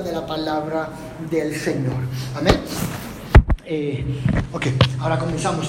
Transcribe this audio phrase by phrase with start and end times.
[0.00, 0.88] de la palabra
[1.30, 1.92] del Señor.
[2.34, 2.54] Amén.
[3.66, 4.02] Eh,
[4.50, 4.66] ok,
[5.00, 5.68] ahora comenzamos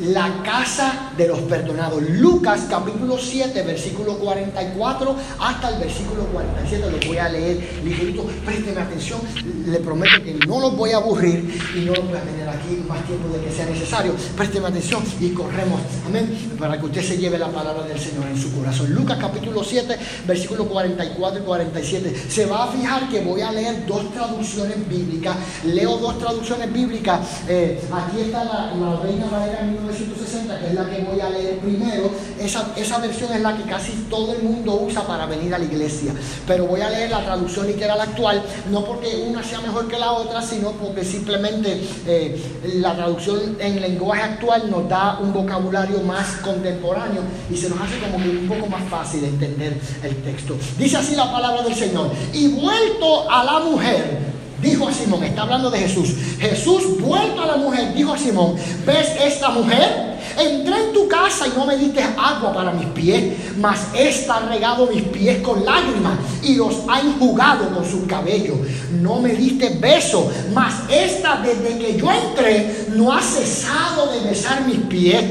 [0.00, 2.02] la casa de los perdonados.
[2.02, 6.90] Lucas capítulo 7, versículo 44 hasta el versículo 47.
[6.90, 8.24] Lo voy a leer ligerito.
[8.44, 9.20] Présteme atención.
[9.66, 12.82] Le prometo que no los voy a aburrir y no los voy a tener aquí
[12.88, 14.14] más tiempo de que sea necesario.
[14.36, 15.80] Présteme atención y corremos.
[16.06, 16.54] Amén.
[16.58, 18.92] Para que usted se lleve la palabra del Señor en su corazón.
[18.94, 19.96] Lucas capítulo 7,
[20.26, 22.24] versículo 44 y 47.
[22.28, 25.36] Se va a fijar que voy a leer dos traducciones bíblicas.
[25.64, 27.20] Leo dos traducciones bíblicas.
[27.48, 31.58] Eh, aquí está la, la Reina Valera 1960, que es la que voy a leer
[31.58, 35.58] primero, esa, esa versión es la que casi todo el mundo usa para venir a
[35.58, 36.12] la iglesia.
[36.46, 40.12] Pero voy a leer la traducción literal actual, no porque una sea mejor que la
[40.12, 46.26] otra, sino porque simplemente eh, la traducción en lenguaje actual nos da un vocabulario más
[46.42, 50.56] contemporáneo y se nos hace como que un poco más fácil entender el texto.
[50.78, 52.10] Dice así la palabra del Señor.
[52.32, 54.29] Y vuelto a la mujer,
[54.62, 56.10] dijo a Simón, está hablando de Jesús.
[56.38, 60.10] Jesús, vuelto a la mujer, dijo a Simón, ¿ves esta mujer?
[60.38, 64.48] Entré en tu casa y no me diste agua para mis pies, mas esta ha
[64.48, 68.54] regado mis pies con lágrimas y los ha enjugado con su cabello.
[69.00, 74.66] No me diste beso, mas esta desde que yo entré no ha cesado de besar
[74.66, 75.24] mis pies.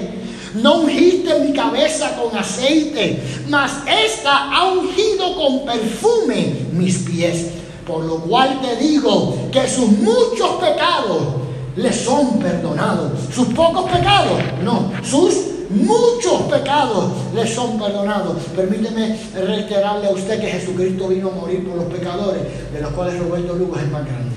[0.55, 7.45] No ungiste mi cabeza con aceite, mas esta ha ungido con perfume mis pies.
[7.89, 11.23] Por lo cual te digo que sus muchos pecados
[11.75, 13.13] le son perdonados.
[13.33, 15.33] Sus pocos pecados, no, sus
[15.71, 18.43] muchos pecados le son perdonados.
[18.55, 23.17] Permíteme reiterarle a usted que Jesucristo vino a morir por los pecadores, de los cuales
[23.17, 24.35] Roberto Lugo es el más grande.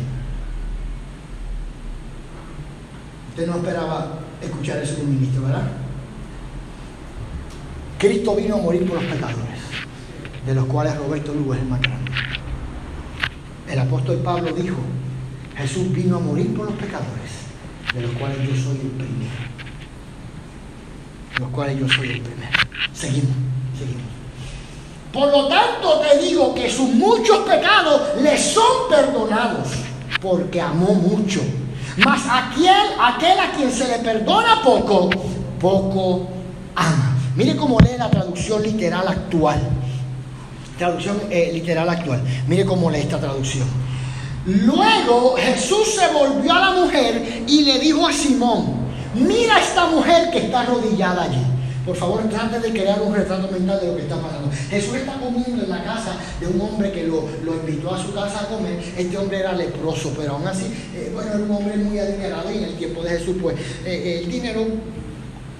[3.28, 5.68] Usted no esperaba escuchar eso de un ministro, ¿verdad?
[7.98, 9.60] Cristo vino a morir por los pecadores,
[10.46, 12.10] de los cuales Roberto Lugo es el más grande.
[13.72, 14.76] El apóstol Pablo dijo,
[15.56, 17.30] Jesús vino a morir por los pecadores,
[17.94, 19.32] de los cuales yo soy el primero.
[21.32, 22.52] De los cuales yo soy el primero.
[22.92, 23.34] Seguimos,
[23.78, 24.02] seguimos.
[25.10, 29.68] Por lo tanto te digo que sus muchos pecados le son perdonados,
[30.20, 31.40] porque amó mucho.
[31.96, 35.08] Mas aquel, aquel a quien se le perdona poco,
[35.58, 36.28] poco
[36.76, 37.16] ama.
[37.36, 39.62] Mire cómo lee la traducción literal actual.
[40.78, 42.22] Traducción eh, literal actual.
[42.48, 43.66] Mire cómo lee esta traducción.
[44.46, 48.74] Luego Jesús se volvió a la mujer y le dijo a Simón,
[49.14, 51.44] mira esta mujer que está arrodillada allí.
[51.86, 54.50] Por favor, antes de crear un retrato mental de lo que está pasando.
[54.70, 58.14] Jesús está comiendo en la casa de un hombre que lo, lo invitó a su
[58.14, 58.78] casa a comer.
[58.96, 62.58] Este hombre era leproso, pero aún así, eh, bueno, era un hombre muy adinerado y
[62.58, 64.64] en el tiempo de Jesús, pues, eh, el dinero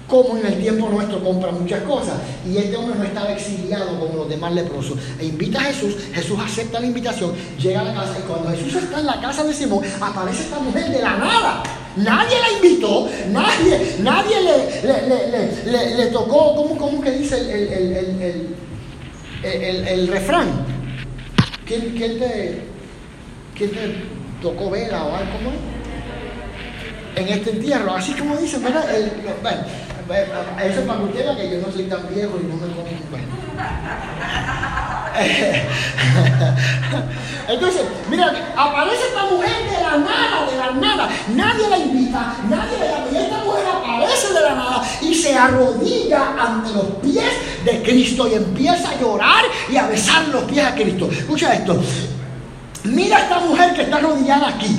[0.07, 2.15] como en el tiempo nuestro compra muchas cosas.
[2.47, 4.97] Y este hombre no estaba exiliado como los demás leprosos.
[5.19, 8.75] E invita a Jesús, Jesús acepta la invitación, llega a la casa y cuando Jesús
[8.75, 11.63] está en la casa de Simón, aparece esta mujer de la nada.
[11.95, 18.55] Nadie la invitó, nadie, nadie le, le, le, tocó, ¿cómo, ¿cómo, que dice el,
[19.43, 20.73] el, el refrán?
[21.65, 22.61] ¿Quién, quién, te,
[23.55, 23.95] ¿Quién te
[24.41, 25.31] tocó vela o algo?
[27.15, 28.85] En este entierro, así como dice, ¿verdad?
[29.41, 29.61] bueno,
[30.09, 32.93] eso es que usted que yo no soy tan viejo y no me como.
[37.47, 41.07] Entonces, mira, aparece esta mujer de la nada, de la nada.
[41.35, 43.05] Nadie la invita, nadie la llama.
[43.11, 47.31] Y esta mujer aparece de la nada y se arrodilla ante los pies
[47.63, 51.07] de Cristo y empieza a llorar y a besar los pies a Cristo.
[51.11, 51.79] Escucha esto.
[52.85, 54.75] Mira esta mujer que está arrodillada aquí.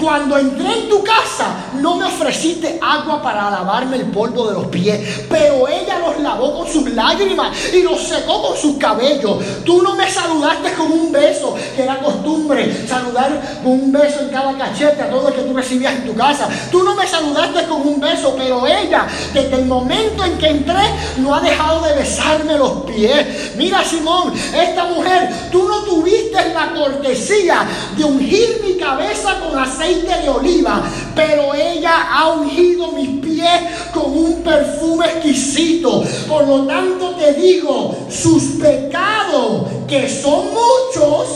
[0.00, 4.66] Cuando entré en tu casa, no me ofreciste agua para lavarme el polvo de los
[4.66, 9.38] pies, pero ella los lavó con sus lágrimas y los secó con sus cabellos.
[9.64, 14.28] Tú no me saludaste con un beso, que era costumbre saludar con un beso en
[14.28, 16.48] cada cachete a todo el que tú recibías en tu casa.
[16.70, 19.04] Tú no me saludaste con un beso, pero ella,
[19.34, 23.56] desde el momento en que entré, no ha dejado de besarme los pies.
[23.56, 27.66] Mira, Simón, esta mujer, tú no tuviste la cortesía
[27.96, 30.82] de ungir mi cabeza con aceite de oliva,
[31.14, 33.62] pero ella ha ungido mis pies
[33.92, 36.04] con un perfume exquisito.
[36.28, 41.28] Por lo tanto te digo, sus pecados, que son muchos,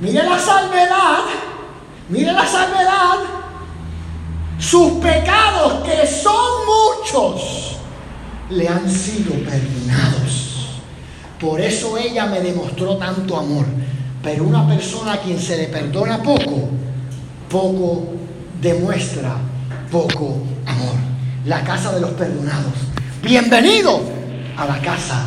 [0.00, 1.24] mire la salvedad,
[2.08, 3.18] mire la salvedad,
[4.58, 7.76] sus pecados, que son muchos,
[8.50, 10.80] le han sido perdonados.
[11.40, 13.66] Por eso ella me demostró tanto amor.
[14.22, 16.68] Pero una persona a quien se le perdona poco,
[17.50, 18.08] poco
[18.60, 19.36] demuestra
[19.90, 20.94] poco amor.
[21.44, 22.72] La casa de los perdonados.
[23.22, 24.00] Bienvenido
[24.56, 25.24] a la casa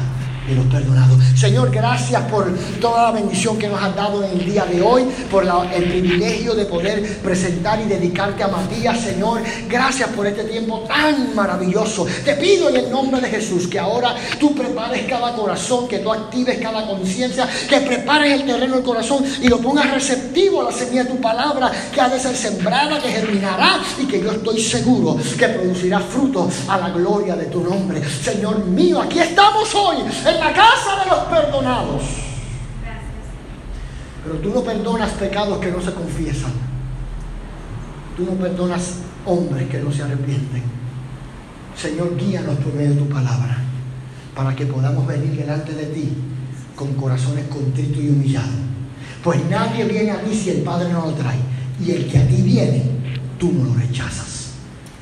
[0.49, 1.17] de los perdonados.
[1.35, 2.51] Señor, gracias por
[2.81, 6.53] toda la bendición que nos has dado en el día de hoy, por el privilegio
[6.55, 9.41] de poder presentar y dedicarte a Matías, Señor.
[9.67, 12.05] Gracias por este tiempo tan maravilloso.
[12.25, 16.11] Te pido en el nombre de Jesús que ahora tú prepares cada corazón, que tú
[16.11, 20.71] actives cada conciencia, que prepares el terreno del corazón y lo pongas receptivo a la
[20.71, 24.61] semilla de tu palabra, que ha de ser sembrada, que germinará y que yo estoy
[24.61, 28.01] seguro que producirá fruto a la gloria de tu nombre.
[28.23, 29.97] Señor mío, aquí estamos hoy
[30.39, 32.03] la casa de los perdonados.
[34.23, 36.51] Pero tú no perdonas pecados que no se confiesan.
[38.17, 38.95] Tú no perdonas
[39.25, 40.63] hombres que no se arrepienten.
[41.75, 43.57] Señor, guíanos por medio de tu palabra
[44.35, 46.13] para que podamos venir delante de ti
[46.75, 48.49] con corazones contritos y humillados.
[49.23, 51.39] Pues nadie viene a ti si el Padre no lo trae.
[51.81, 52.83] Y el que a ti viene,
[53.37, 54.51] tú no lo rechazas.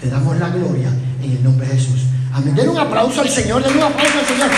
[0.01, 0.89] Te damos la gloria
[1.23, 2.01] en el nombre de Jesús.
[2.33, 2.55] Amén.
[2.55, 4.49] Den un aplauso al Señor, den un aplauso al Señor.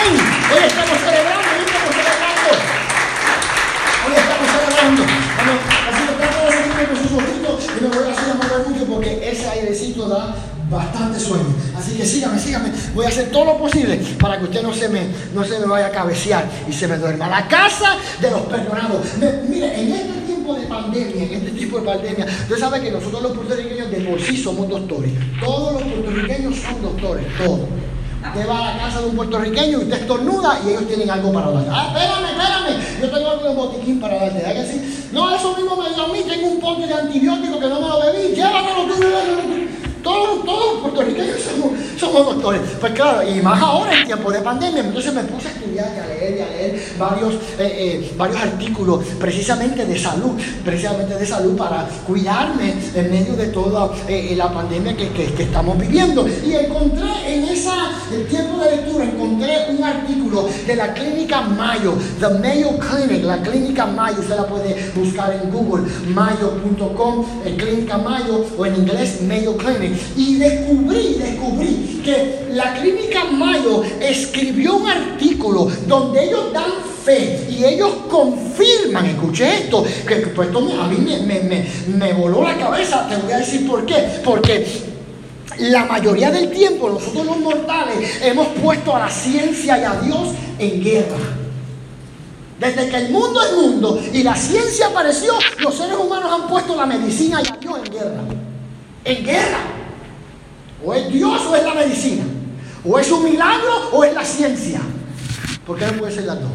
[0.00, 2.50] Hoy estamos celebrando, hoy estamos celebrando.
[4.06, 5.02] Hoy estamos celebrando.
[5.90, 8.84] Así que trato de seguir con sus ojitos y me voy a hacer mover mucho
[8.86, 10.34] porque ese airecito da
[10.70, 11.54] bastante sueño.
[11.76, 12.70] Así que sígame, sígame.
[12.94, 15.66] Voy a hacer todo lo posible para que usted no se me, no se me
[15.66, 17.28] vaya a cabecear y se me duerma.
[17.28, 19.04] La casa de los perdonados.
[19.48, 20.20] mire, en este
[20.54, 24.20] de pandemia, en este tipo de pandemia, usted sabe que nosotros los puertorriqueños de por
[24.20, 25.12] sí somos doctores.
[25.40, 27.60] Todos los puertorriqueños son doctores, todos.
[28.22, 31.32] Usted va a la casa de un puertorriqueño y usted estornuda y ellos tienen algo
[31.32, 31.68] para darle.
[31.72, 34.38] Ah, espérame, espérame, yo tengo algo de botiquín para darte.
[34.38, 35.08] ¿verdad que sí?
[35.12, 37.88] No, eso mismo me dio a mí, tengo un pote de antibiótico que no me
[37.88, 39.69] lo bebí, llévatelo tú, llévatelo.
[40.20, 41.40] Todos, todos los puertorriqueños
[41.98, 42.60] somos, doctores.
[42.78, 44.82] Pues claro, y más ahora en tiempo de pandemia.
[44.82, 48.40] Entonces me puse a estudiar y a leer y a leer varios, eh, eh, varios
[48.40, 50.32] artículos precisamente de salud,
[50.62, 55.10] precisamente de salud para cuidarme en medio de toda eh, la pandemia que,
[55.42, 56.26] estamos viviendo.
[56.44, 57.70] Y encontré en ese
[58.28, 63.86] tiempo de lectura, encontré un artículo de la clínica Mayo, The Mayo Clinic, la clínica
[63.86, 67.24] Mayo, usted la puede buscar en Google, mayo.com,
[67.56, 70.09] clínica Mayo o en inglés Mayo Clinic.
[70.16, 76.72] Y descubrí, descubrí que la clínica Mayo escribió un artículo donde ellos dan
[77.04, 82.56] fe y ellos confirman, escuché esto, que pues esto a mí me, me voló la
[82.56, 84.66] cabeza, te voy a decir por qué, porque
[85.58, 90.28] la mayoría del tiempo nosotros los mortales hemos puesto a la ciencia y a Dios
[90.58, 91.18] en guerra.
[92.58, 96.76] Desde que el mundo es mundo y la ciencia apareció, los seres humanos han puesto
[96.76, 98.20] la medicina y a Dios en guerra.
[99.04, 99.79] En guerra.
[100.84, 102.24] O es Dios o es la medicina.
[102.84, 104.80] O es un milagro o es la ciencia.
[105.66, 106.50] ¿Por qué no puede ser las dos?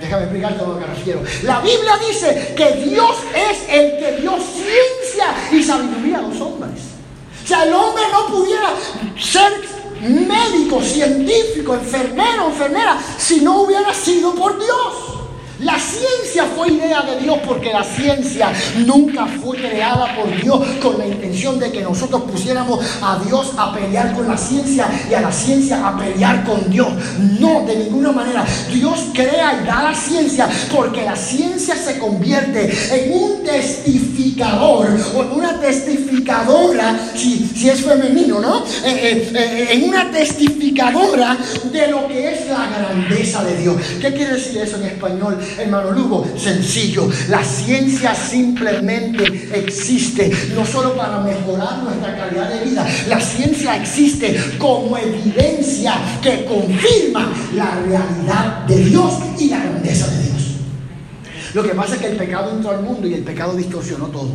[0.00, 1.22] Déjame explicarte a lo que refiero.
[1.42, 6.80] La Biblia dice que Dios es el que dio ciencia y sabiduría a los hombres.
[7.44, 8.68] O sea, el hombre no pudiera
[9.18, 9.52] ser
[10.00, 15.17] médico, científico, enfermero, enfermera, si no hubiera sido por Dios.
[15.60, 18.52] La ciencia fue idea de Dios porque la ciencia
[18.86, 23.72] nunca fue creada por Dios con la intención de que nosotros pusiéramos a Dios a
[23.74, 26.88] pelear con la ciencia y a la ciencia a pelear con Dios.
[27.40, 28.44] No, de ninguna manera.
[28.72, 35.22] Dios crea y da la ciencia porque la ciencia se convierte en un testificador o
[35.22, 38.64] en una testificadora, si, si es femenino, ¿no?
[38.84, 41.36] Eh, eh, eh, en una testificadora
[41.72, 43.76] de lo que es la grandeza de Dios.
[44.00, 45.36] ¿Qué quiere decir eso en español?
[45.58, 47.08] Hermano Lugo, sencillo.
[47.28, 54.38] La ciencia simplemente existe, no solo para mejorar nuestra calidad de vida, la ciencia existe
[54.58, 60.28] como evidencia que confirma la realidad de Dios y la grandeza de Dios.
[61.54, 64.30] Lo que pasa es que el pecado entró al mundo y el pecado distorsionó todo.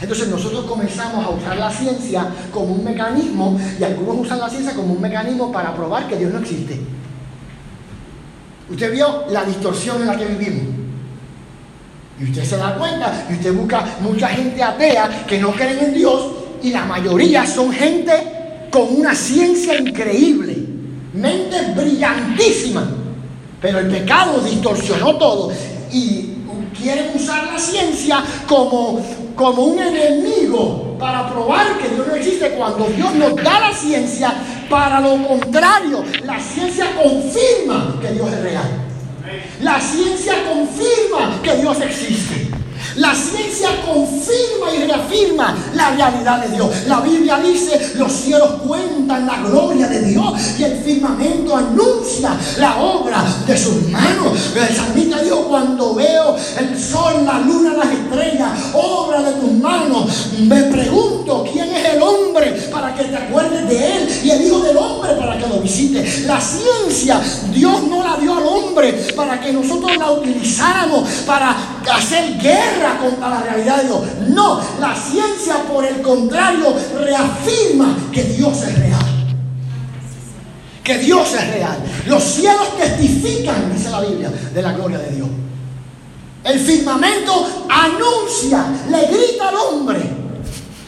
[0.00, 4.74] Entonces nosotros comenzamos a usar la ciencia como un mecanismo y algunos usan la ciencia
[4.74, 6.80] como un mecanismo para probar que Dios no existe.
[8.68, 10.74] Usted vio la distorsión en la que vivimos.
[12.18, 15.94] Y usted se da cuenta y usted busca mucha gente atea que no creen en
[15.94, 16.32] Dios
[16.62, 18.12] y la mayoría son gente
[18.70, 20.56] con una ciencia increíble,
[21.12, 22.88] mente brillantísima.
[23.60, 25.52] Pero el pecado distorsionó todo
[25.92, 26.36] y
[26.80, 29.00] quieren usar la ciencia como,
[29.34, 34.32] como un enemigo para probar que Dios no existe cuando Dios nos da la ciencia
[34.68, 38.70] para lo contrario, la ciencia confirma que Dios es real.
[39.60, 42.55] La ciencia confirma que Dios existe.
[42.96, 46.70] La ciencia confirma y reafirma la realidad de Dios.
[46.86, 52.76] La Biblia dice, los cielos cuentan la gloria de Dios y el firmamento anuncia la
[52.78, 54.52] obra de sus manos.
[54.54, 60.28] El salmista dijo, cuando veo el sol, la luna, las estrellas, obra de tus manos,
[60.40, 64.60] me pregunto quién es el hombre para que te acuerdes de él y el Hijo
[64.60, 66.02] del Hombre para que lo visite.
[66.26, 67.20] La ciencia
[67.52, 71.56] Dios no la dio al hombre para que nosotros la utilizáramos para
[71.92, 74.00] hacer guerra contra la realidad de Dios.
[74.28, 79.06] No, la ciencia por el contrario reafirma que Dios es real.
[80.82, 81.78] Que Dios es real.
[82.06, 85.28] Los cielos testifican, dice la Biblia, de la gloria de Dios.
[86.44, 89.98] El firmamento anuncia, le grita al hombre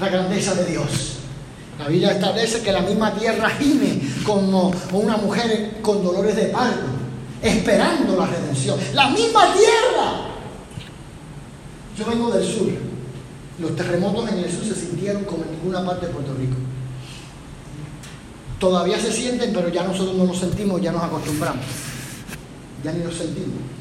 [0.01, 0.87] la grandeza de Dios.
[1.79, 6.87] La Biblia establece que la misma tierra gime como una mujer con dolores de parto,
[7.43, 8.79] esperando la redención.
[8.95, 10.38] La misma tierra.
[11.99, 12.69] Yo vengo del sur.
[13.59, 16.55] Los terremotos en el sur se sintieron como en ninguna parte de Puerto Rico.
[18.61, 21.65] Todavía se sienten, pero ya nosotros no los sentimos, ya nos acostumbramos.
[22.85, 23.78] Ya ni los sentimos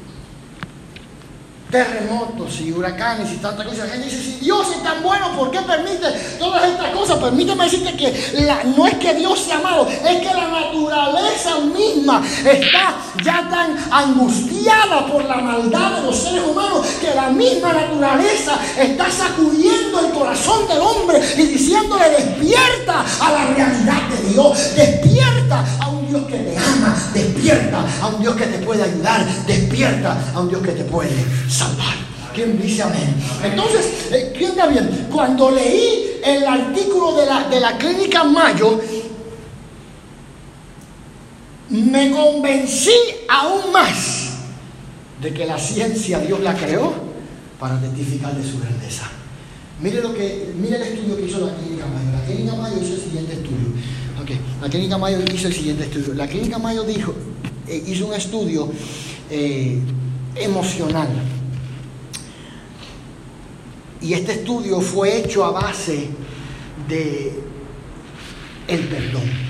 [1.70, 3.86] terremotos y huracanes y tantas cosas.
[3.86, 7.18] La gente dice, si Dios es tan bueno, ¿por qué permite todas estas cosas?
[7.18, 12.96] Permíteme decirte que no es que Dios sea malo, es que la naturaleza misma está
[13.22, 19.10] ya tan angustiada por la maldad de los seres humanos que la misma naturaleza está
[19.10, 25.64] sacudiendo el corazón del hombre y diciéndole despierta a la realidad de Dios, despierta
[26.08, 30.48] Dios que te ama, despierta a un Dios que te puede ayudar, despierta a un
[30.48, 31.94] Dios que te puede salvar.
[32.34, 33.14] ¿Quién dice amén?
[33.42, 35.08] Entonces, eh, ¿quién está bien?
[35.12, 38.80] Cuando leí el artículo de la, de la clínica Mayo,
[41.70, 42.94] me convencí
[43.28, 44.28] aún más
[45.20, 46.92] de que la ciencia Dios la creó
[47.58, 49.10] para testificar de su grandeza.
[49.80, 52.10] Mire lo que, mire el estudio que hizo la clínica Mayo.
[52.12, 53.68] La clínica Mayo hizo el siguiente estudio.
[54.60, 56.14] La clínica Mayo hizo el siguiente estudio.
[56.14, 57.14] La clínica Mayo dijo,
[57.66, 58.70] eh, hizo un estudio
[59.30, 59.80] eh,
[60.36, 61.08] emocional
[64.00, 66.08] y este estudio fue hecho a base
[66.88, 67.32] de
[68.68, 69.48] el perdón.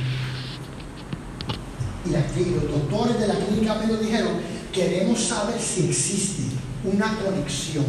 [2.06, 4.32] Y, los doctores de la clínica me lo dijeron,
[4.72, 6.42] queremos saber si existe
[6.84, 7.84] una conexión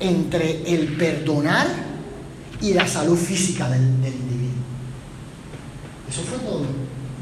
[0.00, 1.66] entre el perdonar
[2.60, 4.43] y la salud física del, individuo.
[6.10, 6.66] Eso fue todo.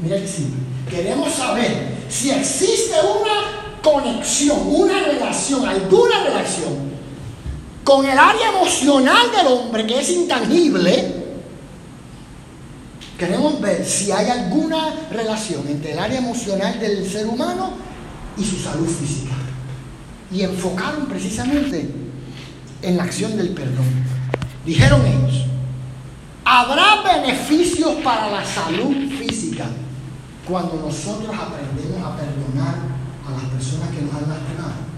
[0.01, 0.61] Mira que simple.
[0.89, 6.93] Queremos saber si existe una conexión, una relación, alguna relación
[7.83, 11.23] con el área emocional del hombre que es intangible,
[13.17, 17.73] queremos ver si hay alguna relación entre el área emocional del ser humano
[18.37, 19.33] y su salud física.
[20.31, 21.89] Y enfocaron precisamente
[22.81, 23.85] en la acción del perdón.
[24.65, 25.45] Dijeron ellos,
[26.53, 29.65] habrá beneficios para la salud física
[30.47, 32.75] cuando nosotros aprendemos a perdonar
[33.27, 34.92] a las personas que nos han lastimado.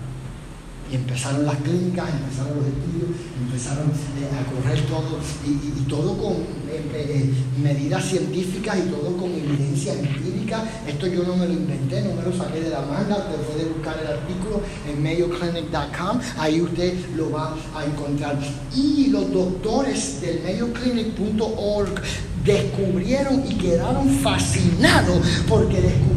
[0.91, 3.09] Y empezaron las clínicas, empezaron los estudios,
[3.41, 6.33] empezaron eh, a correr todo, y, todo con
[6.69, 10.63] eh, eh, medidas científicas y todo con evidencia empírica.
[10.87, 13.65] Esto yo no me lo inventé, no me lo saqué de la manga, usted puede
[13.65, 18.37] buscar el artículo en mayoclinic.com, ahí usted lo va a encontrar.
[18.75, 22.01] Y los doctores del mayoclinic.org
[22.45, 26.14] descubrieron y quedaron fascinados porque descubrieron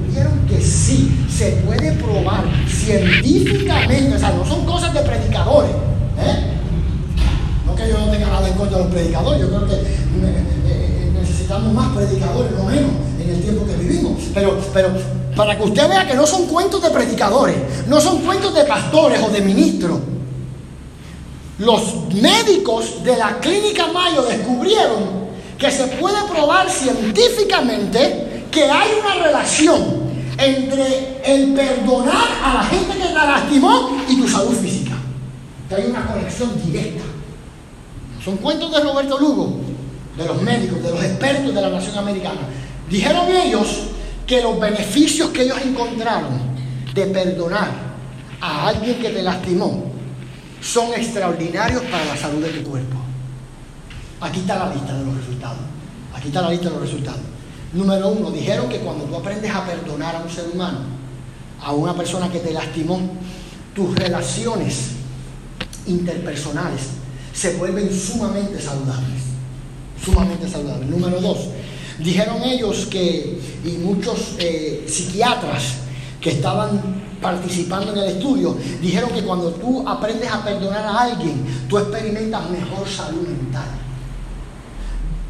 [0.49, 6.55] que sí, se puede probar científicamente, o sea, no son cosas de predicadores, ¿eh?
[7.67, 10.45] no que yo no tenga nada en contra de los predicadores, yo creo que eh,
[10.67, 14.89] eh, necesitamos más predicadores, no menos, en el tiempo que vivimos, pero, pero
[15.37, 19.21] para que usted vea que no son cuentos de predicadores, no son cuentos de pastores
[19.23, 20.01] o de ministros.
[21.59, 29.25] Los médicos de la clínica Mayo descubrieron que se puede probar científicamente que hay una
[29.25, 34.93] relación entre el perdonar a la gente que te lastimó y tu salud física.
[35.77, 37.05] Hay una conexión directa.
[38.25, 39.61] Son cuentos de Roberto Lugo,
[40.17, 42.41] de los médicos, de los expertos de la nación americana.
[42.89, 43.67] Dijeron ellos
[44.27, 46.39] que los beneficios que ellos encontraron
[46.95, 47.71] de perdonar
[48.41, 49.85] a alguien que te lastimó
[50.61, 52.97] son extraordinarios para la salud de tu cuerpo.
[54.21, 55.59] Aquí está la lista de los resultados.
[56.15, 57.21] Aquí está la lista de los resultados.
[57.73, 60.79] Número uno, dijeron que cuando tú aprendes a perdonar a un ser humano,
[61.61, 62.99] a una persona que te lastimó,
[63.75, 64.93] tus relaciones
[65.87, 66.81] interpersonales
[67.33, 69.23] se vuelven sumamente saludables.
[70.03, 70.89] Sumamente saludables.
[70.89, 71.39] Número dos,
[71.99, 75.75] dijeron ellos que, y muchos eh, psiquiatras
[76.21, 81.45] que estaban participando en el estudio, dijeron que cuando tú aprendes a perdonar a alguien,
[81.69, 83.88] tú experimentas mejor salud mental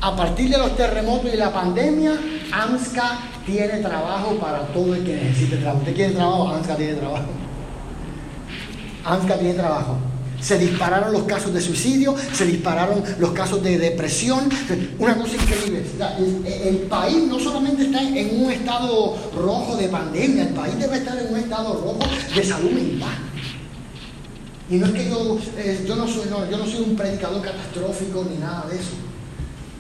[0.01, 2.13] a partir de los terremotos y la pandemia,
[2.53, 5.79] AMSCA tiene trabajo para todo el que necesite trabajo.
[5.79, 6.49] ¿Usted quiere trabajo?
[6.49, 7.27] AMSCA tiene trabajo.
[9.05, 9.97] AMSCA tiene trabajo.
[10.41, 14.49] Se dispararon los casos de suicidio, se dispararon los casos de depresión.
[15.01, 15.83] Una cosa increíble.
[16.65, 21.19] El, país no solamente está en un estado rojo de pandemia, el país debe estar
[21.19, 21.99] en un estado rojo
[22.37, 23.17] de salud mental.
[24.71, 28.25] Y no es que yo, eh, yo, no soy, yo no soy un predicador catastrófico
[28.31, 29.08] ni nada de eso.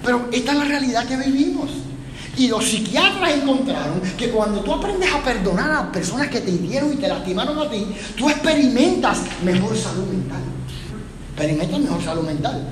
[0.05, 1.71] Pero esta es la realidad que vivimos.
[2.37, 6.93] Y los psiquiatras encontraron que cuando tú aprendes a perdonar a personas que te hirieron
[6.93, 7.87] y te lastimaron a ti,
[8.17, 10.43] tú experimentas mejor salud mental.
[11.31, 12.62] Experimentas mejor salud mental.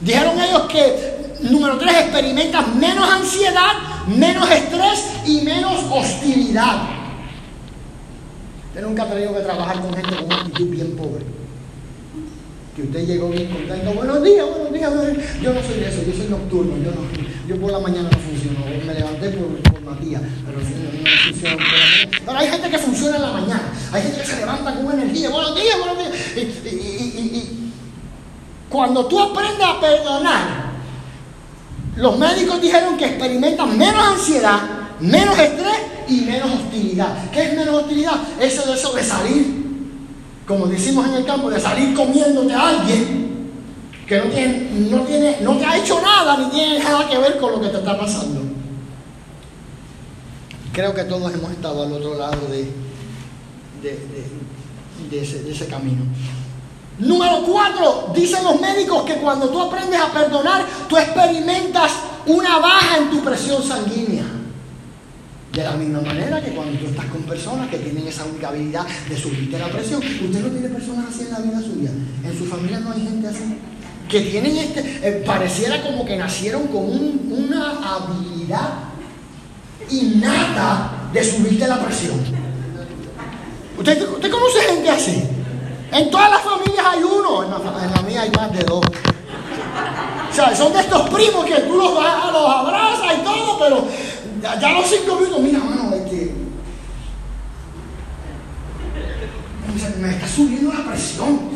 [0.00, 3.72] Dijeron ellos que, número tres, experimentas menos ansiedad,
[4.06, 6.82] menos estrés y menos hostilidad.
[8.68, 11.45] Usted nunca ha tenido que trabajar con gente con una actitud bien pobre
[12.76, 14.92] que usted llegó bien contento, buenos días, buenos días,
[15.40, 18.18] yo no soy de eso, yo soy nocturno, yo no, yo por la mañana no
[18.18, 20.66] funciono, me levanté por, por Matías, pero no,
[21.24, 21.56] funciona
[22.26, 25.30] por hay gente que funciona en la mañana, hay gente que se levanta con energía,
[25.30, 26.14] buenos días, buenos días.
[26.66, 27.72] Y,
[28.68, 30.66] cuando tú aprendes a perdonar,
[31.96, 34.60] los médicos dijeron que experimentan menos ansiedad,
[35.00, 35.78] menos estrés
[36.08, 37.30] y menos hostilidad.
[37.30, 38.20] ¿Qué es menos hostilidad?
[38.38, 38.92] Eso de eso
[40.46, 43.26] como decimos en el campo, de salir comiéndote a alguien
[44.06, 47.38] que no tiene, no tiene, no te ha hecho nada ni tiene nada que ver
[47.38, 48.42] con lo que te está pasando.
[50.72, 52.70] Creo que todos hemos estado al otro lado de,
[55.10, 56.04] ese camino.
[56.98, 61.92] Número cuatro, dicen los médicos que cuando tú aprendes a perdonar, tú experimentas
[62.26, 64.25] una baja en tu presión sanguínea.
[65.56, 68.86] De la misma manera que cuando tú estás con personas que tienen esa única habilidad
[69.08, 71.90] de subirte la presión, usted no tiene personas así en la vida suya.
[72.22, 73.56] En su familia no hay gente así.
[74.06, 78.68] Que tienen este, eh, pareciera como que nacieron con una habilidad
[79.88, 82.20] innata de subirte la presión.
[83.78, 85.22] ¿Usted, ¿Usted conoce gente así?
[85.90, 88.84] En todas las familias hay uno, en la, mía hay más de dos.
[90.54, 93.88] Son de estos primos que tú los, los abrazas y todo, pero
[94.40, 96.46] ya, los cinco minutos, mira, mano, es que.
[100.00, 101.50] Me está subiendo la presión.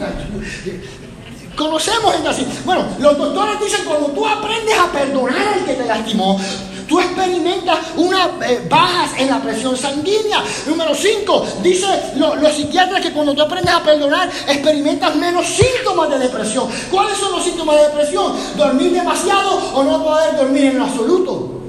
[1.57, 2.47] Conocemos gente así.
[2.65, 6.41] Bueno, los doctores dicen cuando tú aprendes a perdonar al que te lastimó,
[6.89, 10.43] tú experimentas unas eh, bajas en la presión sanguínea.
[10.67, 16.19] Número 5, dice los psiquiatras que cuando tú aprendes a perdonar, experimentas menos síntomas de
[16.19, 16.69] depresión.
[16.91, 18.33] ¿Cuáles son los síntomas de depresión?
[18.57, 21.60] Dormir demasiado o no poder dormir en absoluto.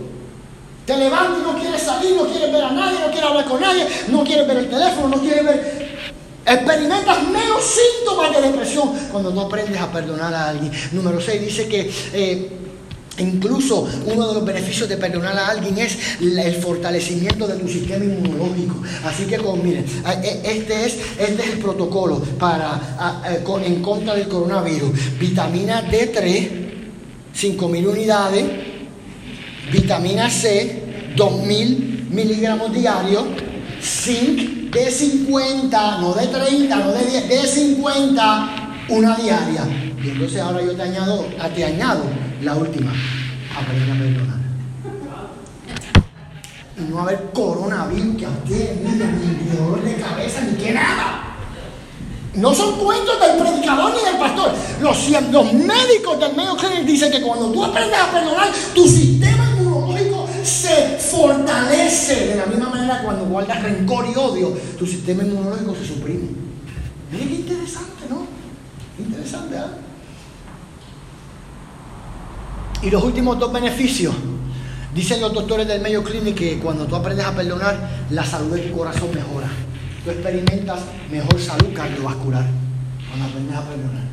[0.91, 3.61] Te levantas y no quieres salir, no quieres ver a nadie, no quieres hablar con
[3.61, 5.91] nadie, no quieres ver el teléfono, no quieres ver...
[6.45, 10.69] Experimentas menos síntomas de depresión cuando no aprendes a perdonar a alguien.
[10.91, 11.89] Número 6 dice que...
[12.11, 12.49] Eh,
[13.19, 18.03] incluso uno de los beneficios de perdonar a alguien es el fortalecimiento de tu sistema
[18.03, 18.81] inmunológico.
[19.05, 19.85] Así que, como, miren,
[20.23, 23.31] e, este es, este es el protocolo para,
[23.63, 24.91] en contra del coronavirus.
[25.17, 26.49] Vitamina D3,
[27.33, 28.71] 5.000 unidades
[29.71, 30.80] vitamina C,
[31.15, 33.23] 2000 miligramos diarios,
[33.81, 38.49] zinc de 50, no de 30, no de 10, de 50,
[38.89, 39.63] una diaria.
[40.03, 42.03] Y entonces ahora yo te añado, te añado
[42.41, 42.91] la última,
[43.55, 44.41] aprende a perdonar.
[46.77, 51.31] Y no haber coronavirus que a usted ni dolor de cabeza, ni que nada.
[52.33, 54.53] No son cuentos del predicador ni del pastor.
[54.81, 59.40] Los, los médicos del medio Clinic dicen que cuando tú aprendes a perdonar, tu sistema
[60.43, 62.27] se fortalece.
[62.27, 66.29] De la misma manera, cuando guardas rencor y odio, tu sistema inmunológico se suprime.
[67.11, 68.25] Mire qué interesante, ¿no?
[68.97, 69.71] Interesante, ¿ah?
[72.81, 74.15] Y los últimos dos beneficios.
[74.93, 77.77] Dicen los doctores del Mayo Clinic que cuando tú aprendes a perdonar,
[78.09, 79.47] la salud de tu corazón mejora
[80.03, 80.79] tú experimentas
[81.11, 82.45] mejor salud cardiovascular
[83.09, 84.03] cuando aprendes a perdonar.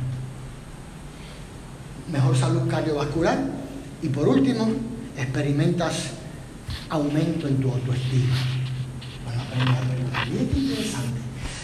[2.11, 3.39] Mejor salud cardiovascular
[4.01, 4.67] y por último,
[5.17, 6.11] experimentas
[6.89, 8.35] aumento en tu autoestima
[9.23, 10.27] cuando aprendes a perdonar.
[10.27, 11.19] Y es interesante.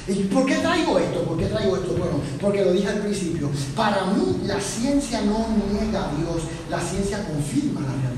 [0.08, 1.24] ¿Y por qué traigo esto?
[1.24, 1.96] ¿Por qué traigo esto?
[1.98, 3.50] Bueno, porque lo dije al principio.
[3.76, 8.16] Para mí la ciencia no niega a Dios, la ciencia confirma la realidad.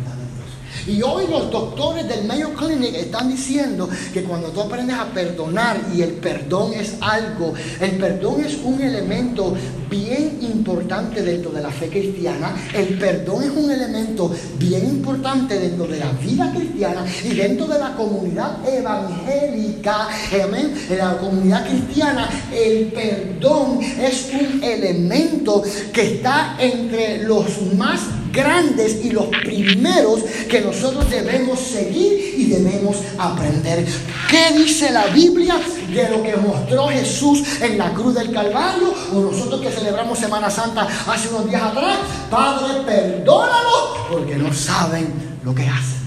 [0.87, 5.81] Y hoy los doctores del Mayo Clinic están diciendo que cuando tú aprendes a perdonar
[5.93, 9.53] y el perdón es algo, el perdón es un elemento
[9.89, 15.87] bien importante dentro de la fe cristiana, el perdón es un elemento bien importante dentro
[15.87, 20.07] de la vida cristiana y dentro de la comunidad evangélica,
[20.43, 28.01] amén, en la comunidad cristiana, el perdón es un elemento que está entre los más
[28.31, 33.85] grandes y los primeros que nosotros debemos seguir y debemos aprender.
[34.29, 35.55] ¿Qué dice la Biblia
[35.87, 38.93] de lo que mostró Jesús en la cruz del Calvario?
[39.13, 41.97] O nosotros que celebramos Semana Santa hace unos días atrás,
[42.29, 45.97] Padre, perdónalo porque no saben lo que hacen.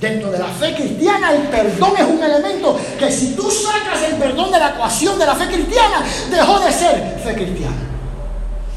[0.00, 4.16] Dentro de la fe cristiana el perdón es un elemento que si tú sacas el
[4.16, 7.76] perdón de la ecuación de la fe cristiana, dejó de ser fe cristiana.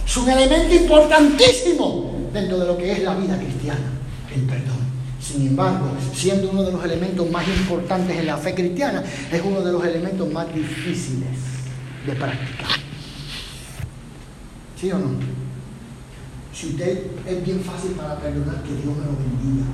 [0.06, 3.92] Es un elemento importantísimo dentro de lo que es la vida cristiana,
[4.36, 4.75] el perdón.
[5.26, 9.62] Sin embargo, siendo uno de los elementos más importantes en la fe cristiana, es uno
[9.62, 11.30] de los elementos más difíciles
[12.06, 12.80] de practicar.
[14.80, 15.12] ¿Sí o no?
[16.54, 19.66] Si usted es bien fácil para perdonar, que Dios me lo bendiga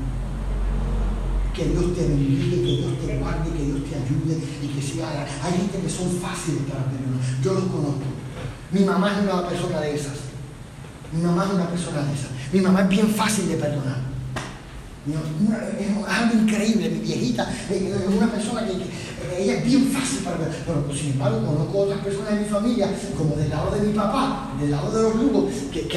[1.53, 5.09] que Dios te bendiga, que Dios te guarde, que Dios te ayude y que siga.
[5.43, 7.19] Hay gente que son fáciles para perdonar.
[7.43, 8.07] Yo los conozco.
[8.71, 10.17] Mi mamá es una persona de esas.
[11.11, 12.29] Mi mamá es una persona de esas.
[12.53, 14.10] Mi mamá es bien fácil de perdonar.
[15.03, 18.73] Es algo increíble, mi viejita es una persona que,
[19.35, 20.63] ella es bien fácil para perdonar.
[20.63, 23.93] Pero pues, sin embargo conozco otras personas de mi familia, como del lado de mi
[23.93, 25.87] papá, del lado de los lugos, que,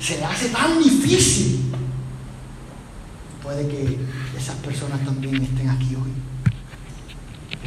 [0.00, 1.60] se le hace tan difícil.
[3.40, 3.98] Puede que
[4.36, 6.10] esas personas también estén aquí hoy.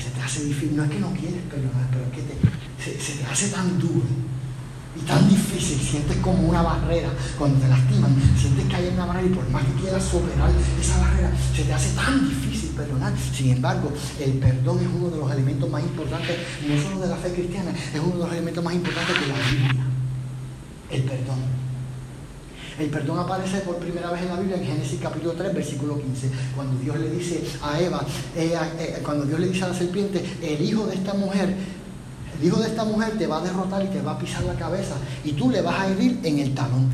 [0.03, 2.23] Se te hace difícil, no es que no quieres perdonar, pero que
[2.83, 4.05] se, te hace tan duro
[4.97, 9.27] y tan difícil, sientes como una barrera cuando te lastiman, sientes que hay una barrera
[9.27, 13.13] y por más que quieras superar esa barrera, se te hace tan difícil perdonar.
[13.33, 17.15] Sin embargo, el perdón es uno de los elementos más importantes, no solo de la
[17.15, 19.85] fe cristiana, es uno de los elementos más importantes de la Biblia.
[20.89, 21.67] El perdón.
[22.79, 26.29] El perdón aparece por primera vez en la Biblia en Génesis capítulo 3, versículo 15,
[26.55, 28.05] cuando Dios le dice a Eva,
[28.35, 31.55] eh, cuando Dios le dice a la serpiente, el hijo de esta mujer,
[32.39, 34.53] el hijo de esta mujer te va a derrotar y te va a pisar la
[34.53, 36.89] cabeza y tú le vas a herir en el talón.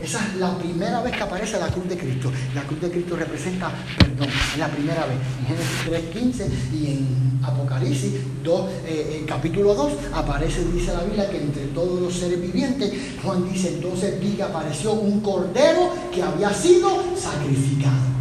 [0.00, 2.30] Esa es la primera vez que aparece la cruz de Cristo.
[2.54, 4.28] La cruz de Cristo representa perdón.
[4.52, 5.16] Es la primera vez.
[5.40, 11.30] En Génesis 3.15 y en Apocalipsis 2, eh, eh, capítulo 2 aparece, dice la Biblia,
[11.30, 16.22] que entre todos los seres vivientes, Juan dice, entonces vi que apareció un cordero que
[16.22, 18.14] había sido sacrificado.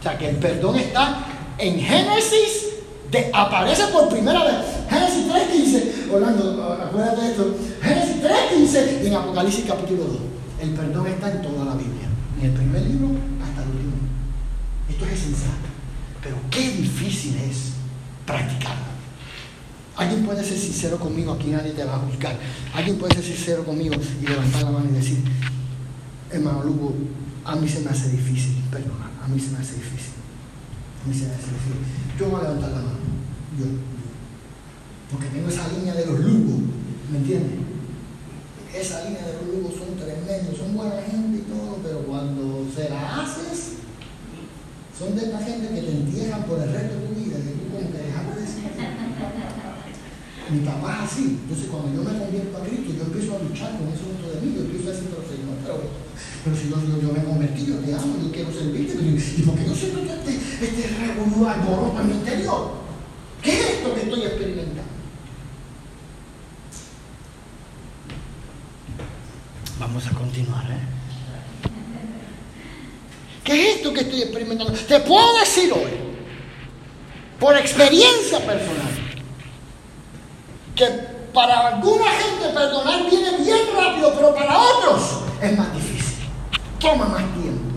[0.00, 1.26] O sea que el perdón está
[1.58, 2.69] en Génesis,
[3.10, 4.66] de, aparece por primera vez.
[4.88, 7.56] Génesis 3.15, Orlando, acuérdate de esto.
[7.82, 10.16] Génesis 3.15 y en Apocalipsis capítulo 2.
[10.62, 13.08] El perdón está en toda la Biblia, en el primer libro
[13.42, 13.92] hasta el último.
[14.88, 15.52] Esto es esencial.
[16.22, 17.72] Pero qué difícil es
[18.26, 18.90] practicarlo.
[19.96, 22.36] Alguien puede ser sincero conmigo, aquí nadie te va a juzgar.
[22.74, 25.18] Alguien puede ser sincero conmigo y levantar la mano y decir,
[26.30, 26.94] hermano Lugo,
[27.44, 30.09] a mí se me hace difícil perdonar, a mí se me hace difícil.
[31.06, 31.14] Me.
[32.18, 33.00] Yo voy a levantar la mano,
[33.58, 33.66] yo.
[35.10, 36.60] Porque tengo esa línea de los lugos,
[37.10, 37.70] ¿me entiendes?
[38.74, 42.88] esa línea de los lugos son tremendos, son buena gente y todo, pero cuando se
[42.88, 43.82] la haces,
[44.96, 47.64] son de esta gente que te entierran por el resto de tu vida, que tú
[47.74, 48.70] como que dejas de decir.
[50.50, 51.38] Mi papá es así.
[51.42, 54.40] Entonces cuando yo me convierto a Cristo, yo empiezo a luchar con eso dentro de
[54.42, 55.74] mí, yo empiezo a decir, pero Señor, pero,
[56.44, 59.42] pero si yo, yo, yo, me convertí, yo te amo, yo quiero servirte, pero, ¿y
[59.42, 62.72] por qué yo siento este, este revolú alboroto en mi interior?
[63.42, 64.82] ¿Qué es esto que estoy experimentando?
[69.78, 70.64] Vamos a continuar.
[70.70, 70.78] ¿eh?
[73.44, 74.72] ¿Qué es esto que estoy experimentando?
[74.72, 75.90] Te puedo decir hoy,
[77.38, 78.92] por experiencia personal,
[80.74, 80.86] que
[81.34, 85.89] para alguna gente perdonar viene bien rápido, pero para otros es más difícil.
[86.80, 87.76] Toma más tiempo.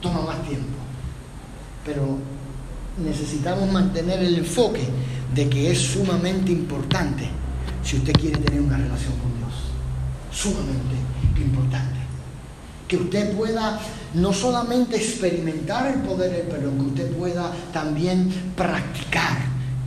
[0.00, 0.78] Toma más tiempo.
[1.84, 2.18] Pero
[3.02, 4.86] necesitamos mantener el enfoque
[5.34, 7.26] de que es sumamente importante
[7.82, 9.52] si usted quiere tener una relación con Dios.
[10.30, 10.94] Sumamente
[11.40, 12.00] importante.
[12.86, 13.80] Que usted pueda
[14.14, 19.38] no solamente experimentar el poder perdón, que usted pueda también practicar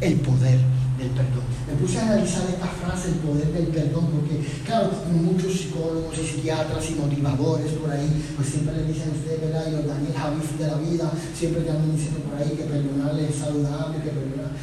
[0.01, 1.43] el poder del perdón.
[1.67, 6.25] Me puse a analizar esta frase, el poder del perdón, porque, claro, muchos psicólogos y
[6.25, 9.67] psiquiatras y motivadores por ahí, pues siempre le dicen a usted, ¿verdad?
[9.67, 13.29] Y los Daniel Javif de la vida, siempre te andan diciendo por ahí que perdonarle
[13.29, 14.54] es saludable, que perdonar.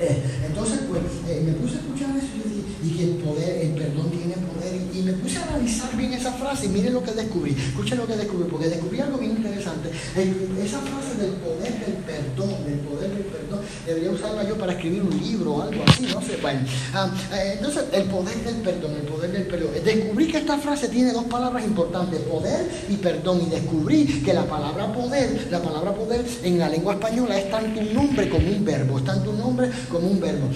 [0.00, 3.66] Eh, entonces, pues, eh, me puse a escuchar eso y, dije, y que el poder,
[3.66, 4.74] el perdón tiene poder.
[4.94, 7.50] Y, me puse a analizar bien esa frase y miren lo que descubrí.
[7.52, 9.90] Escuchen lo que descubrí, porque descubrí algo bien interesante.
[9.90, 15.02] esa frase del poder del perdón, del poder del perdón, debería usarla yo para escribir
[15.02, 16.38] un libro o algo así, no sé.
[16.40, 16.60] Bueno,
[16.94, 19.70] ah, eh, entonces, el poder del perdón, el poder del perdón.
[19.84, 23.42] Descubrí que esta frase tiene dos palabras importantes, poder y perdón.
[23.46, 27.80] Y descubrí que la palabra poder, la palabra poder en la lengua española es tanto
[27.80, 30.48] un nombre como un verbo, es tanto un nombre como un verbo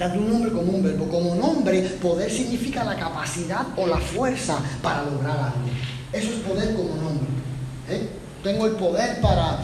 [0.00, 1.08] tanto un nombre como un verbo.
[1.08, 5.68] Como nombre poder significa la capacidad o la fuerza para lograr algo.
[6.10, 7.28] Eso es poder como nombre.
[7.90, 8.08] ¿eh?
[8.42, 9.58] Tengo el poder para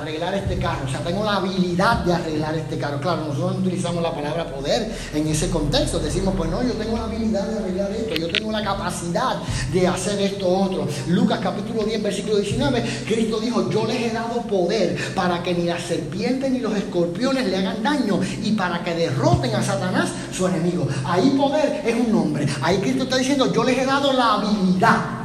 [0.00, 3.00] arreglar este carro, o sea, tengo la habilidad de arreglar este carro.
[3.00, 6.96] Claro, nosotros no utilizamos la palabra poder en ese contexto, decimos, pues no, yo tengo
[6.96, 9.36] la habilidad de arreglar esto, yo tengo la capacidad
[9.72, 10.88] de hacer esto otro.
[11.08, 15.64] Lucas capítulo 10, versículo 19, Cristo dijo, yo les he dado poder para que ni
[15.64, 20.46] las serpientes ni los escorpiones le hagan daño y para que derroten a Satanás, su
[20.46, 20.86] enemigo.
[21.04, 22.46] Ahí poder es un nombre.
[22.62, 25.19] Ahí Cristo está diciendo, yo les he dado la habilidad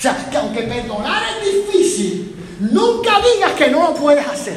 [0.00, 2.34] o sea, que aunque perdonar es difícil,
[2.72, 4.56] nunca digas que no lo puedes hacer.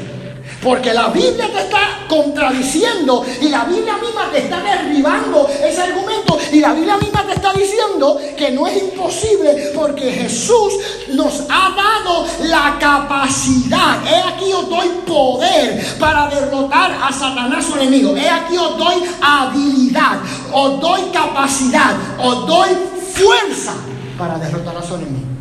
[0.61, 6.39] Porque la Biblia te está contradiciendo y la Biblia misma te está derribando ese argumento
[6.49, 10.75] y la Biblia misma te está diciendo que no es imposible porque Jesús
[11.09, 13.97] nos ha dado la capacidad.
[14.07, 18.15] He aquí os doy poder para derrotar a Satanás su enemigo.
[18.15, 20.19] He aquí os doy habilidad,
[20.53, 22.69] os doy capacidad, os doy
[23.13, 23.73] fuerza
[24.17, 25.32] para derrotar a su enemigo.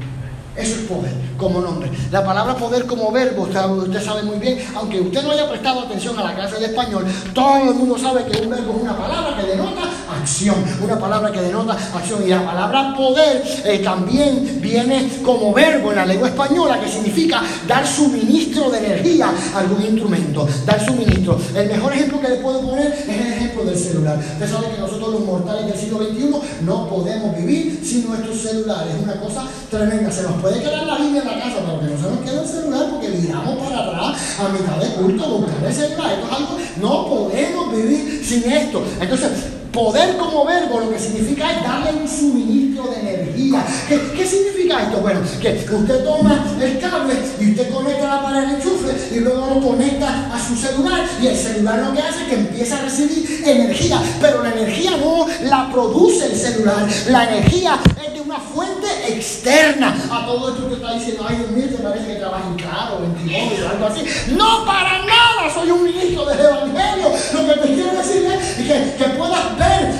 [0.56, 1.90] Eso es poder como nombre.
[2.12, 6.16] La palabra poder como verbo, usted, sabe muy bien, aunque usted no haya prestado atención
[6.18, 9.36] a la clase de español, todo el mundo sabe que un verbo es una palabra
[9.36, 9.82] que denota
[10.20, 12.22] acción, una palabra que denota acción.
[12.24, 17.42] Y la palabra poder eh, también viene como verbo en la lengua española, que significa
[17.66, 21.40] dar suministro de energía a algún instrumento, dar suministro.
[21.56, 24.16] El mejor ejemplo que le puedo poner es el ejemplo del celular.
[24.18, 28.94] Usted sabe que nosotros los mortales del siglo XXI no podemos vivir sin nuestros celulares.
[28.94, 30.12] Es una cosa tremenda.
[30.12, 32.90] Se nos puede quedar la línea la casa, pero no se nos quede el celular
[32.90, 36.12] porque miramos para atrás a mitad de culto buscar el celular.
[36.12, 38.84] Esto es algo, no podemos vivir sin esto.
[39.00, 39.30] Entonces,
[39.72, 43.64] Poder como verbo lo que significa es darle un suministro de energía.
[43.88, 44.98] ¿Qué, significa esto?
[45.00, 49.66] Bueno, que usted toma el cable y usted conecta la pared enchufe y luego lo
[49.66, 53.42] conecta a su celular y el celular lo que hace es que empieza a recibir
[53.46, 58.86] energía, pero la energía no la produce el celular, la energía es de una fuente
[59.08, 62.56] externa a todo esto que está diciendo, ay Dios mío, te parece que trabaja en
[62.56, 64.04] claro, en o algo así.
[64.32, 67.08] No, para nada, soy un ministro del Evangelio.
[67.32, 69.42] Lo que te quiero decir es que, que puedas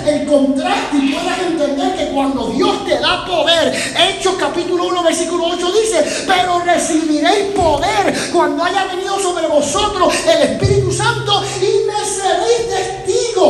[0.06, 5.46] el contraste y puedas entender que cuando Dios te da poder, Hechos capítulo 1, versículo
[5.46, 12.04] 8 dice, pero recibiréis poder cuando haya venido sobre vosotros el Espíritu Santo y me
[12.04, 13.01] seréis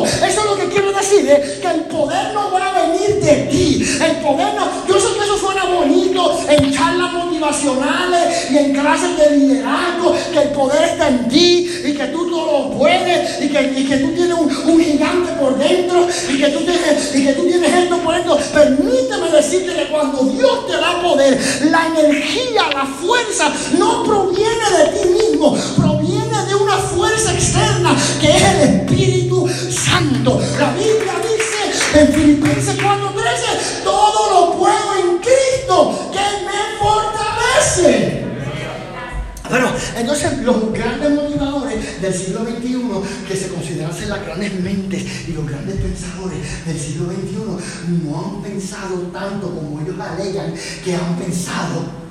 [0.04, 1.58] Eso es lo que quiero decir, ¿eh?
[1.60, 3.84] que el poder no va a venir de ti.
[4.02, 9.16] El poder no, yo sé que eso suena bonito en charlas motivacionales y en clases
[9.18, 13.48] de liderazgo, que el poder está en ti y que tú todo lo puedes y
[13.48, 17.72] que, tú tienes un, gigante por dentro y que tú tienes, y que tú tienes
[17.72, 18.38] esto por esto.
[18.54, 21.38] Permíteme decirte que cuando Dios te da poder,
[21.70, 25.56] la energía, la fuerza no proviene de ti mismo,
[26.72, 30.40] una fuerza externa que es el Espíritu Santo.
[30.58, 38.22] La Biblia dice en Filipenses 4:13, todo lo puedo en Cristo que me fortalece.
[39.50, 45.28] Bueno, entonces los grandes motivadores del siglo XXI, que se consideran ser las grandes mentes
[45.28, 50.94] y los grandes pensadores del siglo XXI, no han pensado tanto como ellos alegan que
[50.94, 52.01] han pensado.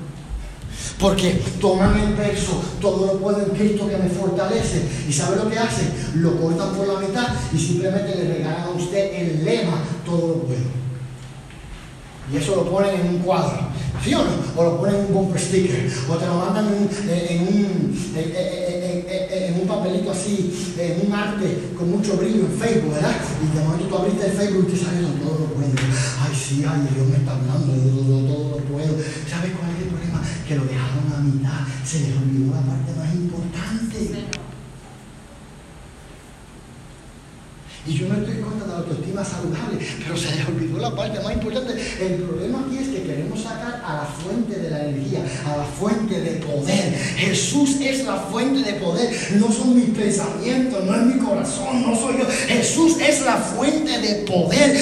[1.02, 4.82] Porque toman el verso, todo lo puedo en Cristo que me fortalece.
[5.08, 5.92] ¿Y sabe lo que hacen?
[6.14, 10.34] Lo cortan por la mitad y simplemente le regalan a usted el lema, todo lo
[10.44, 10.82] puedo.
[12.32, 13.66] Y eso lo ponen en un cuadro.
[14.02, 14.30] ¿Sí o no?
[14.56, 15.90] O lo ponen en un bumper sticker.
[16.08, 16.76] O te lo mandan en,
[19.58, 23.16] un, papelito así, en un arte con mucho brillo en Facebook, ¿verdad?
[23.42, 25.66] Y de momento tú abriste el Facebook y te sale todo lo puedo.
[25.66, 28.92] Ay, sí, ay, Dios me está hablando, todo, todo lo puedo.
[29.28, 30.21] ¿Sabes cuál es el problema?
[30.52, 31.64] Que lo dejaron a mitad.
[31.82, 34.26] Se les olvidó la parte más importante.
[37.86, 40.94] Y yo no estoy en contra de la autoestima saludable, pero se les olvidó la
[40.94, 41.72] parte más importante.
[42.00, 45.64] El problema aquí es que queremos sacar a la fuente de la energía, a la
[45.64, 46.94] fuente de poder.
[47.16, 49.10] Jesús es la fuente de poder.
[49.40, 52.26] No son mis pensamientos, no es mi corazón, no soy yo.
[52.46, 54.78] Jesús es la fuente de poder.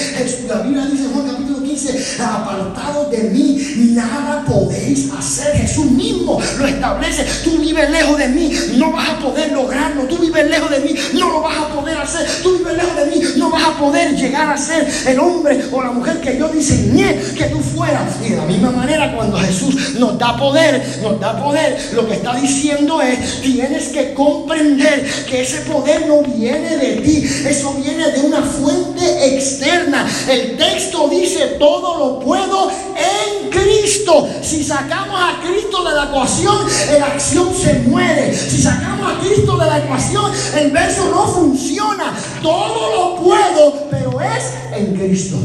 [0.49, 3.57] la Biblia dice Juan capítulo 15, apartado de mí,
[3.95, 5.57] nada podéis hacer.
[5.57, 7.25] Jesús mismo lo establece.
[7.45, 10.05] Tú vives lejos de mí, no vas a poder lograrlo.
[10.05, 12.27] Tú vives lejos de mí, no lo vas a poder hacer.
[12.43, 15.83] Tú vives lejos de mí, no vas a poder llegar a ser el hombre o
[15.83, 18.17] la mujer que yo diseñé que tú fueras.
[18.25, 22.15] Y de la misma manera, cuando Jesús nos da poder, nos da poder, lo que
[22.15, 28.11] está diciendo es, tienes que comprender que ese poder no viene de ti, eso viene
[28.11, 30.07] de una fuente externa.
[30.29, 34.27] El texto dice, todo lo puedo en Cristo.
[34.43, 36.57] Si sacamos a Cristo de la ecuación,
[36.99, 38.35] la acción se muere.
[38.35, 42.15] Si sacamos a Cristo de la ecuación, el verso no funciona.
[42.43, 45.37] Todo lo puedo, pero es en Cristo.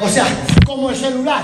[0.00, 0.26] O sea,
[0.64, 1.42] como el celular.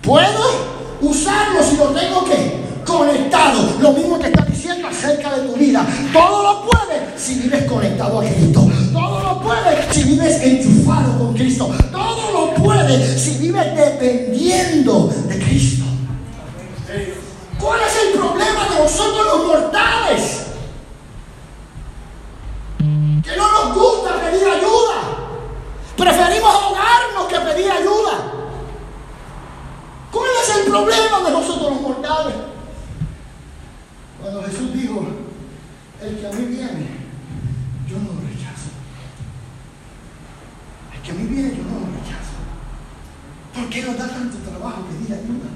[0.00, 3.76] Puedo usarlo si lo tengo que conectado.
[3.80, 5.86] Lo mismo que está diciendo acerca de tu vida.
[6.12, 8.68] Todo lo puedes si vives conectado a Cristo.
[8.92, 11.70] Todo lo puedes si vives enchufado con Cristo.
[11.90, 15.84] Todo lo puedes si vives dependiendo de Cristo.
[17.58, 20.40] ¿Cuál es el problema de nosotros los mortales?
[22.78, 24.94] Que no nos gusta pedir ayuda.
[25.96, 28.32] Preferimos ahogarnos que pedir ayuda.
[30.10, 32.34] ¿Cuál es el problema de nosotros los mortales?
[34.24, 35.06] Cuando Jesús dijo,
[36.00, 36.86] el que a mí viene,
[37.86, 38.70] yo no lo rechazo.
[40.94, 42.40] El que a mí viene, yo no lo rechazo.
[43.54, 45.53] ¿Por qué nos da tanto trabajo pedir ayuda?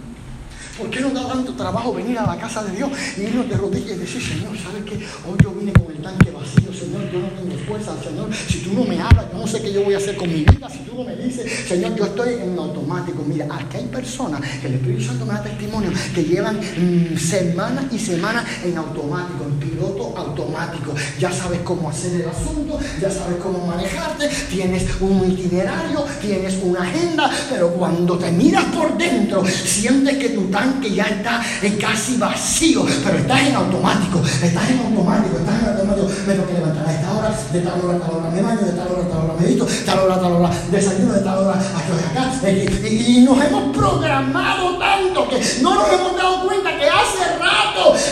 [0.78, 3.56] ¿Por qué nos da tanto trabajo venir a la casa de Dios y irnos de
[3.56, 4.94] rodillas y decir, Señor, ¿sabes qué?
[5.28, 8.30] Hoy yo vine con el tanque vacío, Señor, yo no tengo fuerza, Señor.
[8.32, 10.44] Si tú no me hablas, yo no sé qué yo voy a hacer con mi
[10.44, 10.70] vida.
[10.70, 13.24] Si tú no me dices, Señor, yo estoy en automático.
[13.26, 17.86] Mira, aquí hay personas que el Espíritu Santo me da testimonio que llevan mm, semanas
[17.90, 20.94] y semanas en automático, en piloto automático.
[21.18, 26.82] Ya sabes cómo hacer el asunto, ya sabes cómo manejarte, tienes un itinerario, tienes una
[26.82, 31.42] agenda, pero cuando te miras por dentro, sientes que tu tanque que ya está
[31.80, 36.52] casi vacío, pero estás en automático, estás en automático, estás en automático, me tengo que
[36.54, 39.02] levantar a esta hora, de tal hora a tal hora me baño, de tal hora
[39.02, 42.50] a tal hora medito, de tal hora a tal hora desayuno, de tal hora acá,
[42.50, 47.47] y, nos hemos programado tanto que no nos hemos dado cuenta que hace rato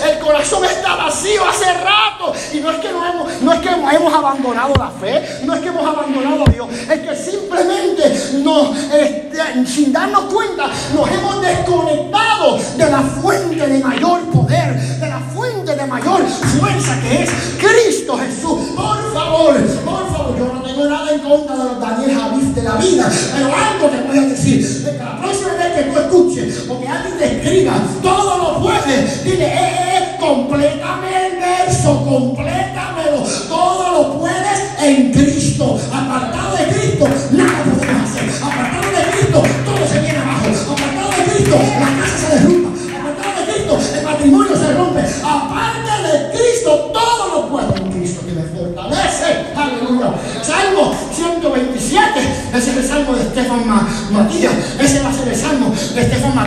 [0.08, 3.68] el corazón está vacío, hace rato, y no es que no hemos, no es que
[3.68, 8.76] hemos abandonado la fe, no es que hemos abandonado a Dios, es que simplemente nos,
[8.92, 15.20] este, sin darnos cuenta, nos hemos desconectado de la fuente de mayor poder, de la
[15.34, 18.58] fuente de mayor fuerza que es Cristo Jesús.
[18.74, 22.62] Por favor, por favor, yo no tengo nada en contra de los Daniel Javis de
[22.62, 26.80] la vida, pero algo te voy a decir, de la próxima que tú escuches o
[26.80, 33.22] que alguien te escriba, todo lo puedes, dile, eh, eh, eh, complétame el verso, complétamelo,
[33.46, 39.86] todo lo puedes en Cristo, apartado de Cristo, nada podemos hacer, apartado de Cristo, todo
[39.86, 42.70] se viene abajo, apartado de Cristo, la casa se derrumba.
[42.98, 45.00] Apartado de Cristo, el matrimonio se rompe.
[45.22, 46.92] Aparte de Cristo,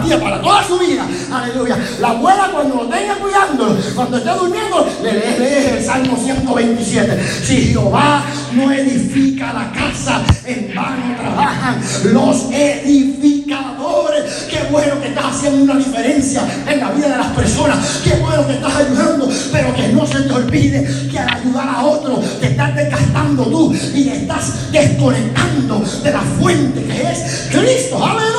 [0.08, 1.06] para toda su vida.
[1.32, 1.78] Aleluya.
[2.00, 7.24] La abuela cuando lo tenga cuidándolo, cuando esté durmiendo, le lees el salmo 127.
[7.44, 11.82] Si Jehová no edifica la casa, en vano trabajan
[12.14, 14.48] los edificadores.
[14.50, 18.02] Qué bueno que estás haciendo una diferencia en la vida de las personas.
[18.04, 21.84] Qué bueno que estás ayudando, pero que no se te olvide que al ayudar a
[21.84, 28.04] otro te estás desgastando tú y estás desconectando de la fuente que es Cristo.
[28.04, 28.39] Aleluya.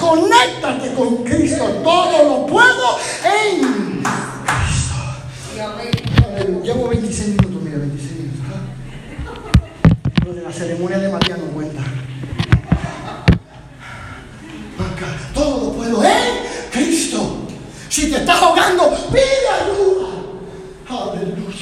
[0.00, 1.64] Conéctate con Cristo.
[1.82, 4.94] Todo lo puedo en Cristo.
[6.62, 8.44] Llevo 26 minutos, mira, 26 minutos.
[10.24, 11.82] Lo de la ceremonia de Matías no cuenta.
[15.34, 17.46] Todo lo puedo en Cristo.
[17.88, 20.08] Si te estás ahogando, pide ayuda.
[20.88, 21.56] Aleluya.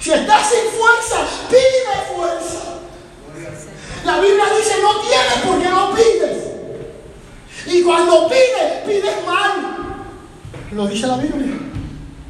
[0.00, 2.60] Si estás sin fuerza, pide fuerza.
[4.04, 6.44] La Biblia dice, no tienes porque no pides.
[7.66, 10.04] Y cuando pides, pides mal.
[10.72, 11.54] Lo dice la Biblia.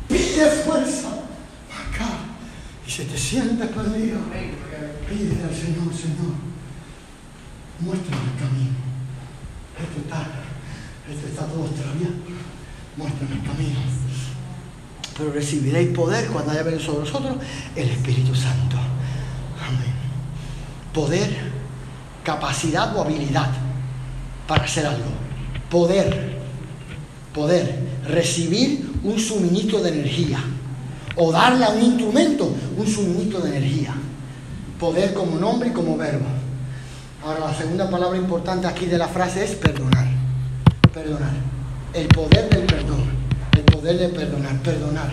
[0.09, 1.09] Pide fuerza.
[1.09, 2.09] Acá.
[2.87, 4.19] Y si te sientes perdido,
[5.09, 6.35] pide al Señor, Señor.
[7.81, 8.75] Muéstrame el camino.
[9.81, 10.27] Esto está,
[11.13, 12.15] esto está todo extraviado.
[12.97, 13.81] Muéstrame el camino
[15.17, 17.37] pero recibiréis poder cuando haya venido sobre vosotros
[17.77, 18.77] el Espíritu Santo.
[19.65, 19.95] Amén.
[20.93, 21.53] Poder,
[22.25, 23.51] capacidad o habilidad
[24.49, 25.11] para hacer algo.
[25.71, 26.39] Poder,
[27.33, 30.39] poder, recibir un suministro de energía
[31.17, 33.95] o darle a un instrumento un suministro de energía.
[34.81, 36.27] Poder como nombre y como verbo.
[37.25, 40.07] Ahora la segunda palabra importante aquí de la frase es perdonar.
[40.93, 41.33] Perdonar.
[41.93, 43.15] El poder del perdón
[43.85, 45.11] poder de perdonar, perdonar.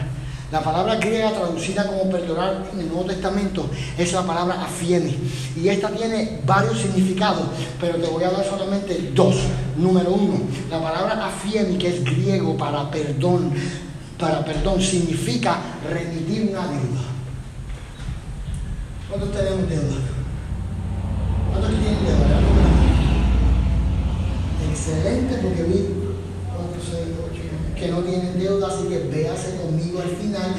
[0.51, 5.17] La palabra griega traducida como perdonar en el Nuevo Testamento es la palabra afiemi.
[5.55, 7.45] Y esta tiene varios significados,
[7.79, 9.37] pero te voy a dar solamente dos.
[9.77, 13.53] Número uno, la palabra afiemi, que es griego para perdón,
[14.19, 15.57] para perdón, significa
[15.89, 17.01] remitir una deuda.
[19.07, 20.01] ¿Cuántos tenemos deuda?
[21.49, 22.41] ¿Cuántos tienen deuda?
[27.81, 30.53] que no tienen deuda, así que véase conmigo al final.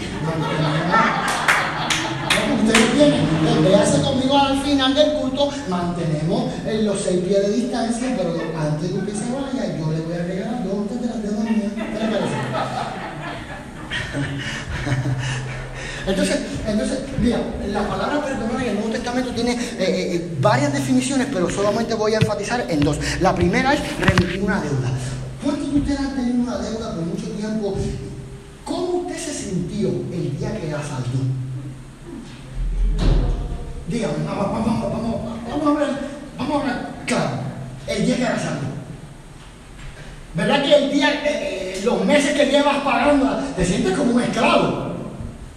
[2.58, 8.16] Ustedes tienen, véase conmigo al final del culto, mantenemos eh, los seis pies de distancia,
[8.16, 11.44] pero antes de que se vaya, yo le voy a regalar dos de las deudas
[11.44, 11.72] mías.
[11.76, 12.36] ¿Qué le parece?
[16.04, 21.28] Entonces, entonces, mira, la palabra perdón en el Nuevo Testamento tiene eh, eh, varias definiciones,
[21.32, 22.98] pero solamente voy a enfatizar en dos.
[23.20, 24.90] La primera es remitir una deuda.
[25.42, 27.76] ¿Cuántos de ustedes han tenido una deuda por mucho tiempo?
[28.64, 31.18] ¿Cómo usted se sintió el día que la saldó?
[33.88, 35.20] Dígame, vamos, vamos, vamos,
[35.50, 35.88] vamos a ver,
[36.38, 36.76] vamos a ver,
[37.06, 37.30] claro,
[37.88, 38.68] el día que la saldó.
[40.34, 44.94] ¿Verdad que el día, eh, los meses que llevas pagando, te sientes como un esclavo?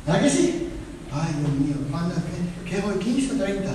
[0.05, 0.69] ¿Verdad que sí?
[1.13, 2.15] Ay, Dios mío, ¿cuándo?
[2.15, 2.95] ¿Qué, qué voy?
[2.95, 3.71] ¿15 o 30?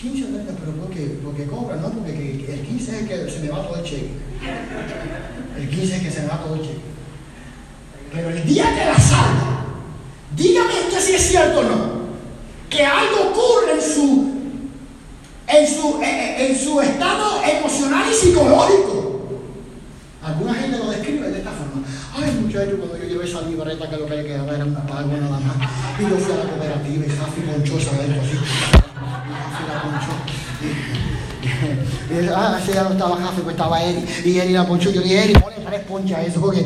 [0.00, 1.90] 15 o 30, pero porque, porque cobra, ¿no?
[1.90, 4.10] Porque el 15 es el que se me va todo el cheque.
[5.58, 6.80] El 15 es que se me va todo el cheque.
[8.12, 9.64] Pero el día que la salda,
[10.36, 11.98] dígame usted si es cierto o no,
[12.70, 14.34] que algo ocurre en su,
[15.48, 19.08] en su, en su estado emocional y psicológico.
[20.22, 21.86] Alguna gente lo describe de esta forma.
[22.14, 25.08] Ay, muchacho, cuando yo llevé esa libreta que lo que le quedaba era un pago
[25.08, 25.56] nada más.
[25.98, 28.77] Y yo fui a la cooperativa y Jafi ponchó esa vez así.
[29.68, 30.00] La.
[32.10, 34.04] Y, ah, sí, ya no estaba Jafi, pues estaba Eri.
[34.24, 34.90] Y Eri la ponchó.
[34.90, 36.64] Yo dije, Eri, ponle tres ponchas a eso, porque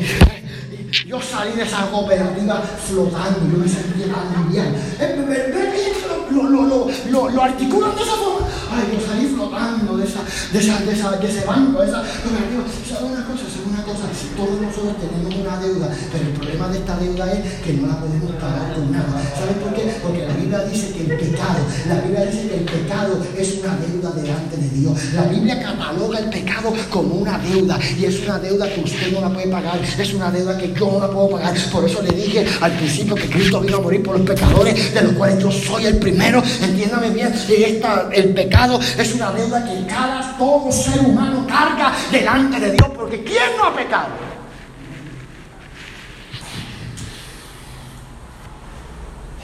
[1.07, 4.51] yo salí de esa cooperativa flotando, yo me sentía tan.
[4.55, 5.93] Eh,
[6.31, 8.47] lo, lo, lo, lo, lo articulan de esa forma.
[8.73, 10.21] Ay, yo salí flotando de, esa,
[10.51, 12.01] de, esa, de, esa, de ese banco, de esa.
[12.01, 13.45] ¿Sabe una cosa?
[13.53, 14.05] ¿Sabe una cosa?
[14.35, 17.99] Todos nosotros tenemos una deuda, pero el problema de esta deuda es que no la
[17.99, 19.21] podemos pagar con nada.
[19.37, 19.93] ¿Sabes por qué?
[20.01, 23.77] Porque la Biblia dice que el pecado, la Biblia dice que el pecado es una
[23.77, 25.13] deuda delante de Dios.
[25.13, 29.21] La Biblia cataloga el pecado como una deuda y es una deuda que usted no
[29.21, 31.53] la puede pagar, es una deuda que yo no la puedo pagar.
[31.71, 35.01] Por eso le dije al principio que Cristo vino a morir por los pecadores, de
[35.01, 36.41] los cuales yo soy el primero.
[36.61, 42.59] Entiéndame bien, esta, el pecado es una deuda que cada todo ser humano carga delante
[42.59, 44.07] de Dios, porque ¿quién no ha pecado?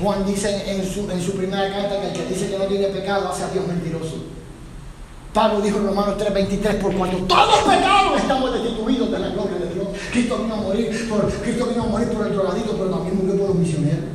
[0.02, 2.88] Juan dice en su, en su primera carta que el que dice que no tiene
[2.88, 4.24] pecado hace a Dios mentiroso.
[5.34, 9.74] Pablo dijo en Romanos 3:23, por cuanto todos pecados estamos destituidos de la gloria de
[9.74, 9.88] Dios.
[10.12, 13.38] Cristo vino a morir por, Cristo vino a morir por el drogadito, pero también murió
[13.38, 14.06] por los misioneros.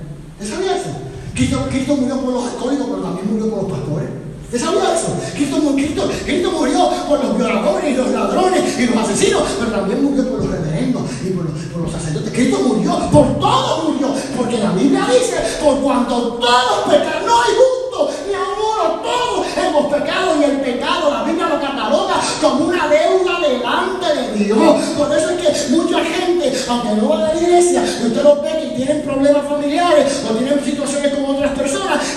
[0.41, 0.91] ¿Usted sabía eso?
[1.35, 4.24] Cristo, Cristo murió por los alcohólicos, pero también murió por los pastores.
[4.55, 5.17] ¿Usted sabía eso?
[5.35, 10.39] Cristo, murió por los violadores y los ladrones y los asesinos, pero también murió por
[10.45, 12.33] los reverendos y por los, sacerdotes.
[12.33, 17.51] Cristo murió, por todos murió, porque la Biblia dice, por cuanto todos pecaron, no hay
[17.51, 22.67] justo ni a uno, todos hemos pecado y el pecado, la Biblia lo cataloga como
[22.67, 24.83] una deuda delante de Dios.
[24.97, 28.51] Por eso es que mucha gente, aunque no va a la iglesia, usted lo ve
[28.51, 31.04] que tienen problemas familiares o tienen situaciones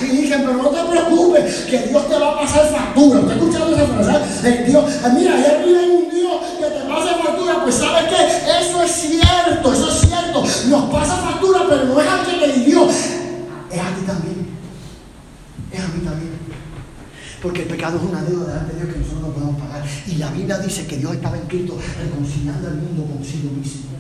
[0.08, 3.20] y dicen, pero no te preocupes, que Dios te va a pasar factura.
[3.20, 4.50] ¿Usted ha escuchado esa frase?
[4.50, 7.64] Eh, Dios, eh, mira, ahí arriba hay un Dios que te pasa factura.
[7.64, 8.60] Pues ¿sabes qué?
[8.60, 10.44] Eso es cierto, eso es cierto.
[10.70, 12.90] Nos pasa factura, pero no es al que te dio.
[12.90, 14.48] Es a ti también.
[15.72, 16.38] Es a mí también.
[17.42, 19.84] Porque el pecado es una deuda delante de Dios que nosotros no podemos pagar.
[20.08, 23.92] Y la Biblia dice que Dios estaba en Cristo reconciliando al mundo consigo mismo.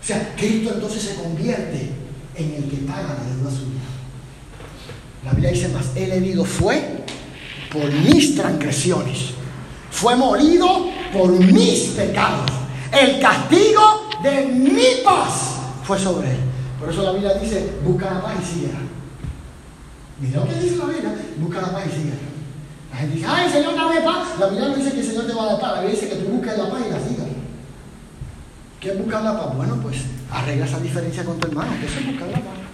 [0.00, 1.90] O sea, Cristo entonces se convierte
[2.36, 3.82] en el que paga la deuda suya.
[5.24, 7.04] La Biblia dice más, el herido fue
[7.72, 9.30] por mis transgresiones.
[9.90, 12.50] Fue molido por mis pecados.
[12.92, 16.38] El castigo de mi paz fue sobre él.
[16.80, 18.78] Por eso la Biblia dice, busca la paz y síguela.
[20.20, 22.16] Mira lo que dice la Biblia, busca la paz y síguela.
[22.92, 24.28] La gente dice, ay, Señor, dame paz.
[24.38, 25.72] La Biblia no dice que el Señor te va a dar paz.
[25.72, 27.26] La Biblia dice que tú busques la paz y la sigas.
[28.80, 29.56] ¿Qué es buscar la paz?
[29.56, 29.96] Bueno, pues
[30.30, 31.72] arregla esa diferencia con tu hermano.
[31.84, 32.65] Eso es buscar la paz.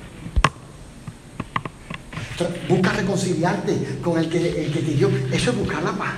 [2.68, 5.11] Busca reconciliarte con el que, el que te dio.
[5.32, 6.12] Eso es buscar la paz.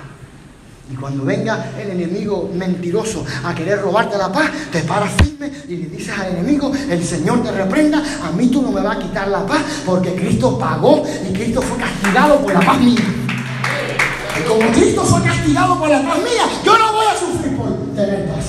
[0.92, 5.76] Y cuando venga el enemigo mentiroso a querer robarte la paz, te paras firme y
[5.76, 9.00] le dices al enemigo, el Señor te reprenda, a mí tú no me vas a
[9.00, 13.00] quitar la paz porque Cristo pagó y Cristo fue castigado por la paz mía.
[14.38, 17.94] Y como Cristo fue castigado por la paz mía, yo no voy a sufrir por
[17.94, 18.44] tener paz.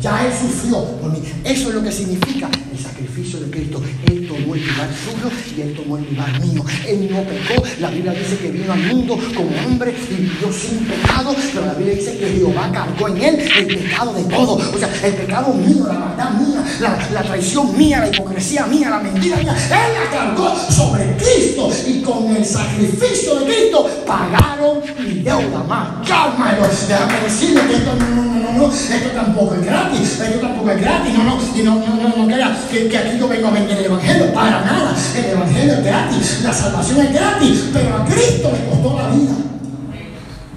[0.00, 1.22] Ya Él sufrió por mí.
[1.44, 2.48] Eso es lo que significa
[2.86, 3.82] sacrificio de Cristo.
[4.06, 6.64] Él tomó el lugar suyo y Él tomó el lugar mío.
[6.86, 7.62] Él no pecó.
[7.80, 11.34] La Biblia dice que vino al mundo como hombre y vivió sin pecado.
[11.52, 14.54] Pero la Biblia dice que Jehová cargó en Él el pecado de todo.
[14.54, 18.98] O sea, el pecado mío, la maldad mía, la, traición mía, la hipocresía mía, la
[19.00, 19.56] mentira mía.
[19.56, 21.70] Él la cargó sobre Cristo.
[21.86, 27.94] Y con el sacrificio de Cristo pagaron mi deuda más, llámalo, déjame decirle que esto
[27.96, 31.62] no, no, no, no, esto tampoco es gratis, esto tampoco es gratis, no, no, y
[31.62, 34.60] no, no, no, no crea que, que aquí yo vengo a vender el Evangelio, para
[34.62, 39.08] nada, el Evangelio es gratis, la salvación es gratis, pero a Cristo le costó la
[39.08, 39.34] vida.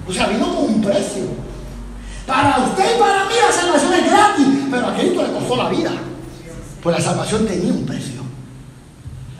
[0.06, 1.22] O sea, vino con un precio.
[2.26, 5.68] Para usted y para mí la salvación es gratis, pero a Cristo le costó la
[5.68, 5.92] vida.
[6.82, 8.22] Pues la salvación tenía un precio.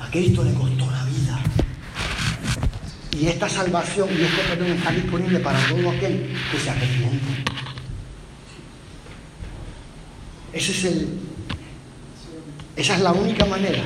[0.01, 1.39] A Cristo le costó la vida.
[3.19, 7.45] Y esta salvación y este perdón está disponible para todo aquel que se arrepiente.
[10.53, 11.30] Ese es el,
[12.77, 13.83] esa es la única manera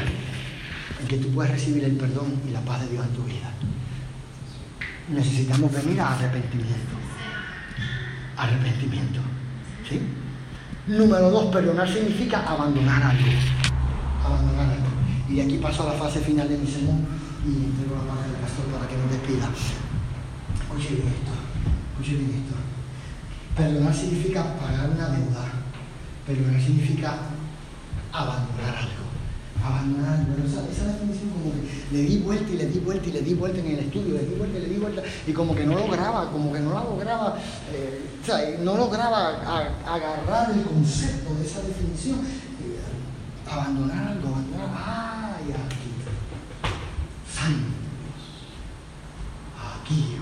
[1.00, 3.50] en que tú puedes recibir el perdón y la paz de Dios en tu vida
[5.08, 6.96] necesitamos venir a arrepentimiento.
[8.36, 9.20] Arrepentimiento.
[9.88, 10.00] ¿Sí?
[10.86, 13.28] Número dos, perdonar significa abandonar algo.
[14.24, 14.86] Abandonar algo.
[15.28, 17.06] Y aquí paso a la fase final de mi sermón
[17.44, 19.48] y entrego la mano del pastor para que nos despida.
[20.60, 21.32] Escuche bien esto.
[21.92, 22.54] Escuche bien esto.
[23.56, 25.44] Perdonar significa pagar una deuda.
[26.26, 27.16] Perdonar significa
[28.14, 29.04] abandonar algo
[29.64, 33.22] abandonar, esa, esa definición como que le di vuelta y le di vuelta y le
[33.22, 35.64] di vuelta en el estudio, le di vuelta y le di vuelta, y como que
[35.64, 37.38] no lograba, como que no la lograba,
[37.72, 42.18] eh, sea, no lograba agarrar el concepto de esa definición.
[42.20, 45.92] Eh, abandonar algo, abandonar, ay, aquí,
[47.32, 47.74] santos,
[49.80, 50.16] aquí,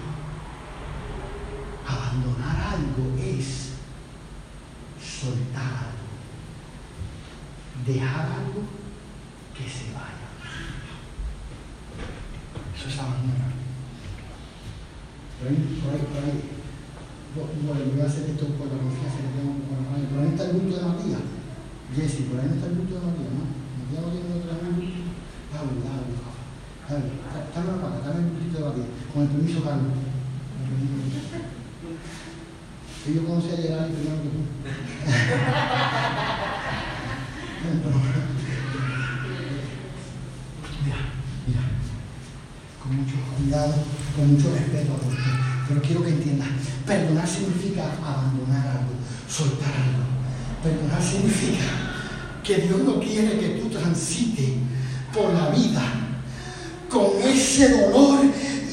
[1.86, 3.70] abandonar algo es
[5.00, 6.01] soltar algo,
[7.86, 8.62] dejar algo
[9.56, 10.26] que se vaya.
[12.76, 13.52] Eso es abandonar.
[15.38, 16.38] Por ahí, por ahí, por ahí.
[17.32, 20.44] Bueno, voy a hacer esto por la confianza que tengo con la Por ahí está
[20.50, 21.24] el bulto de Matías.
[21.96, 23.44] Jesse, por ahí está el bulto de Matías, ¿no?
[23.50, 24.78] Matías no tiene otra vez.
[25.50, 27.08] Dale, dale, dale.
[27.52, 28.90] Dale para acá, dale el bultito de Matías.
[29.10, 29.96] Con el permiso, Carlos.
[33.02, 34.40] Que yo conocí a llegar primero que tú.
[42.92, 43.74] mucho cuidado,
[44.16, 45.32] con mucho respeto usted.
[45.68, 46.44] Pero quiero que entienda,
[46.86, 48.94] perdonar significa abandonar algo,
[49.28, 50.04] soltar algo.
[50.62, 51.64] Perdonar significa
[52.42, 54.50] que Dios no quiere que tú transites
[55.14, 55.82] por la vida
[56.88, 58.20] con ese dolor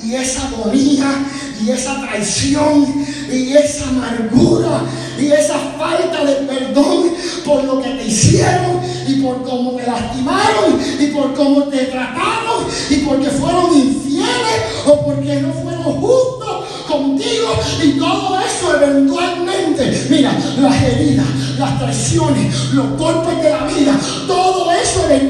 [0.04, 1.26] y esa agonía
[1.62, 4.84] y esa traición y esa amargura
[5.20, 7.14] y esa falta de perdón
[7.46, 12.66] por lo que te hicieron y por cómo te lastimaron y por cómo te trataron
[12.90, 20.36] y porque fueron infieles o porque no fueron justos contigo y todo eso eventualmente, mira,
[20.60, 21.26] las heridas,
[21.58, 25.29] las traiciones, los golpes de la vida, todo eso eventualmente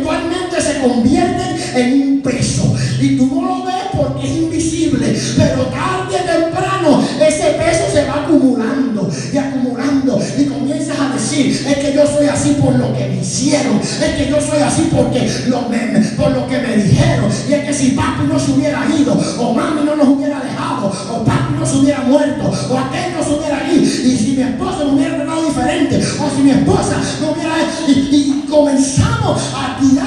[0.80, 1.44] se convierte
[1.76, 2.76] en un peso.
[3.00, 8.06] Y tú no lo ves porque es invisible, pero tarde o temprano ese peso se
[8.06, 10.20] va acumulando y acumulando.
[10.38, 14.16] Y comienzas a decir, es que yo soy así por lo que me hicieron, es
[14.16, 15.70] que yo soy así porque lo
[16.18, 19.54] por lo que me dijeron, y es que si papi no se hubiera ido, o
[19.54, 23.32] mami no nos hubiera dejado, o papi no se hubiera muerto, o aquel no se
[23.32, 27.32] hubiera ido, y si mi esposa me hubiera tratado diferente, o si mi esposa no
[27.32, 27.50] hubiera...
[27.88, 29.99] Y comenzamos a tirar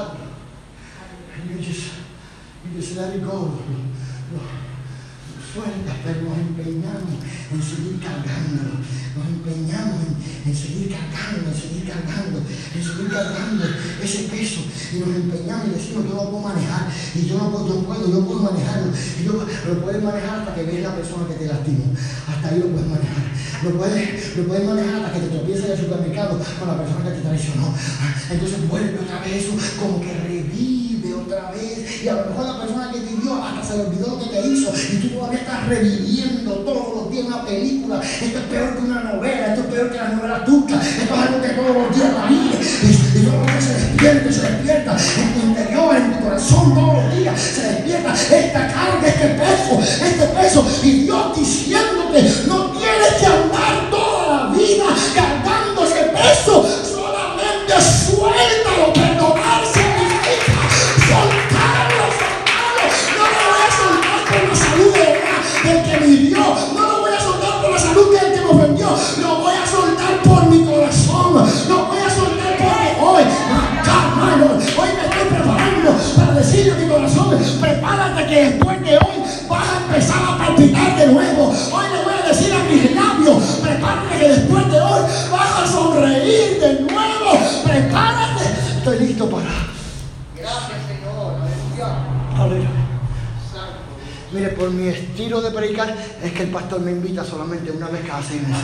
[0.00, 0.18] God.
[1.34, 1.92] And you just,
[2.64, 3.58] you just let it go.
[5.50, 7.18] fuertes, pero nos empeñamos
[7.50, 9.98] en seguir cargándolo, nos empeñamos
[10.46, 13.64] en, seguir cargando, en seguir cargando, en seguir cargando
[13.98, 14.62] ese peso.
[14.94, 18.06] Y nos empeñamos y decimos yo lo puedo manejar y yo no, puedo yo puedo,
[18.06, 18.94] yo puedo manejarlo.
[18.94, 22.58] Y yo lo puedes manejar hasta que veas la persona que te lastimó, hasta ahí
[22.60, 23.24] lo puedes manejar,
[23.62, 27.04] lo puedes, lo puedes manejar hasta que te tropieces en el supermercado con la persona
[27.04, 27.74] que te traicionó,
[28.30, 30.79] entonces vuelve otra vez eso como que revive
[32.02, 34.48] y a lo mejor la persona que dio hasta se le olvidó lo que te
[34.48, 34.72] hizo.
[34.92, 38.00] Y tú todavía estás reviviendo todos los días una película.
[38.00, 40.80] Esto es peor que una novela, esto es peor que la novela turca.
[40.80, 42.58] Esto es algo que todos los días la vive.
[42.82, 46.94] Y, y todo lo se despierta, se despierta en tu interior, en tu corazón, todos
[46.94, 47.40] los días.
[47.40, 50.66] Se despierta esta carga, este peso, este peso.
[50.82, 53.26] Y Dios diciéndote, no tienes que
[78.30, 81.48] que después de hoy vas a empezar a palpitar de nuevo.
[81.48, 85.00] Hoy le voy a decir a mis labios, prepárate que después de hoy
[85.32, 87.30] vas a sonreír de nuevo.
[87.64, 88.44] Prepárate.
[88.78, 89.50] Estoy listo para.
[90.36, 91.34] Gracias, Señor.
[92.38, 92.70] Aleluya.
[94.32, 98.02] Mire, por mi estilo de predicar es que el pastor me invita solamente una vez
[98.06, 98.62] cada seis meses.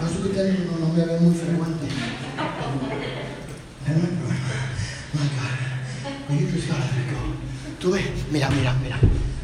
[0.00, 1.86] Por eso que ustedes no, no me ven muy frecuente.
[3.86, 4.38] No hay problema.
[5.20, 5.58] Hay cara.
[6.30, 7.38] Oye, tú sabes, rico.
[7.80, 8.98] Tú ves, mira, mira, mira.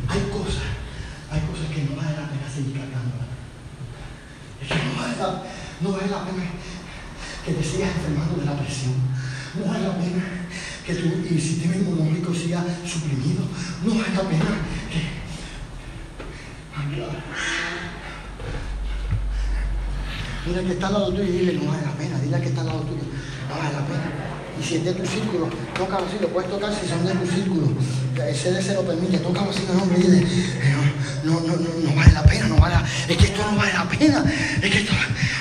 [0.08, 0.66] Hay cosas,
[1.30, 3.30] hay cosas que no vale la pena seguir cargándolas.
[4.60, 5.42] Es que no vale la,
[5.80, 6.44] no vale la pena
[7.46, 8.94] que te sigas enfermando de la presión.
[9.54, 10.24] No vale la pena
[10.84, 13.46] que tu el sistema inmunológico siga suprimido.
[13.84, 14.50] No vale la pena
[14.90, 15.24] que.
[20.46, 22.18] Mira que está al lado tuyo y dile, no vale la pena.
[22.18, 23.04] Dile que está al lado tuyo,
[23.48, 24.33] no vale la pena.
[24.60, 27.26] Y si es de tu círculo, tócalo así, lo puedes tocar si son de tu
[27.26, 27.68] círculo.
[28.14, 30.74] El CDC lo permite, tócalo así en nombre y dile, eh,
[31.24, 33.72] no, no, no, no vale la pena, no vale la Es que esto no vale
[33.72, 34.24] la pena.
[34.62, 34.92] Es que esto,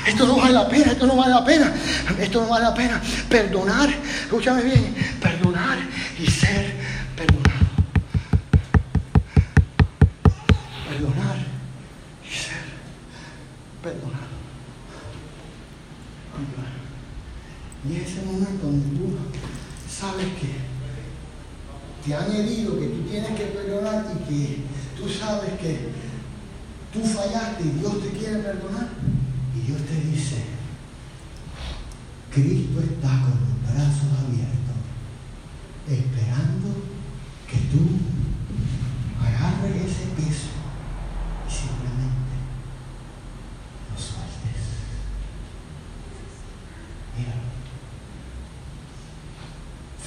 [0.08, 1.74] esto no vale la pena, esto no vale la pena.
[2.20, 3.02] Esto no vale la pena.
[3.30, 3.90] Perdonar,
[4.24, 5.78] escúchame bien, perdonar
[6.20, 6.74] y ser
[7.16, 7.66] perdonado.
[10.90, 11.38] Perdonar
[12.26, 12.64] y ser
[13.82, 14.34] perdonado.
[17.90, 19.18] Y es ese momento donde tú
[19.90, 20.64] sabes que
[22.06, 24.66] te han herido, que tú tienes que perdonar y
[24.98, 25.90] tú sabes que
[26.92, 28.90] tú fallaste y Dios te quiere perdonar.
[29.56, 30.44] Y Dios te dice,
[32.32, 34.82] Cristo está con los brazos abiertos,
[35.88, 36.70] esperando
[37.48, 37.84] que tú
[39.22, 40.50] agarres ese peso
[41.48, 42.36] y simplemente
[43.92, 44.62] lo sueltes.
[47.16, 47.34] Mira,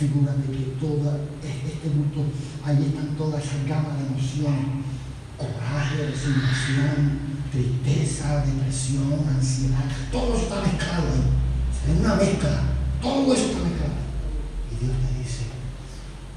[0.07, 2.31] figúrate que toda este bulto,
[2.65, 4.87] ahí están todas esas gamas de emociones,
[5.37, 7.19] coraje, resignación,
[7.51, 12.63] tristeza, depresión, ansiedad, todo eso está mezclado ahí, en una mezcla,
[13.03, 13.99] todo eso está mezclado.
[14.71, 15.45] Y Dios te dice,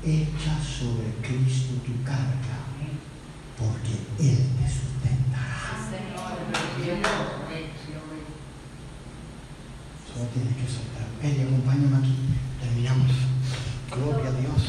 [0.03, 2.57] echa sobre Cristo tu carga,
[3.57, 5.78] porque Él te sustentará.
[10.09, 11.07] Solo tienes que soltar.
[11.22, 12.15] Eli, acompáñame aquí.
[12.59, 13.11] Terminamos.
[13.91, 14.63] Gloria a Dios.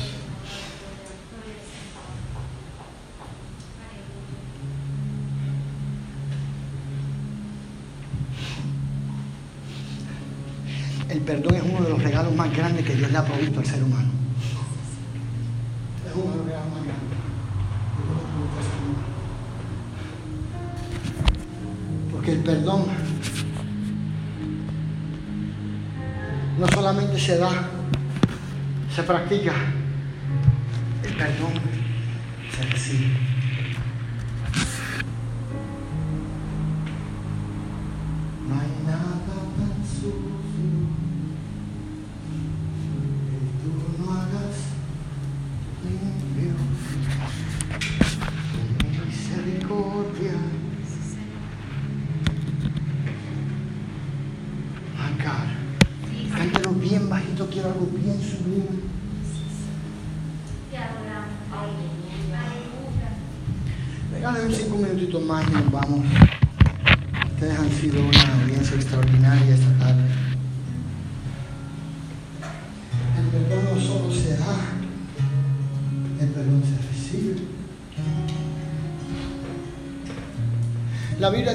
[11.09, 13.65] El perdón es uno de los regalos más grandes que Dios le ha provisto al
[13.65, 14.11] ser humano.
[16.07, 16.13] Es.
[22.13, 22.85] Porque el perdón
[26.59, 27.49] no solamente se da,
[28.95, 29.55] se practica,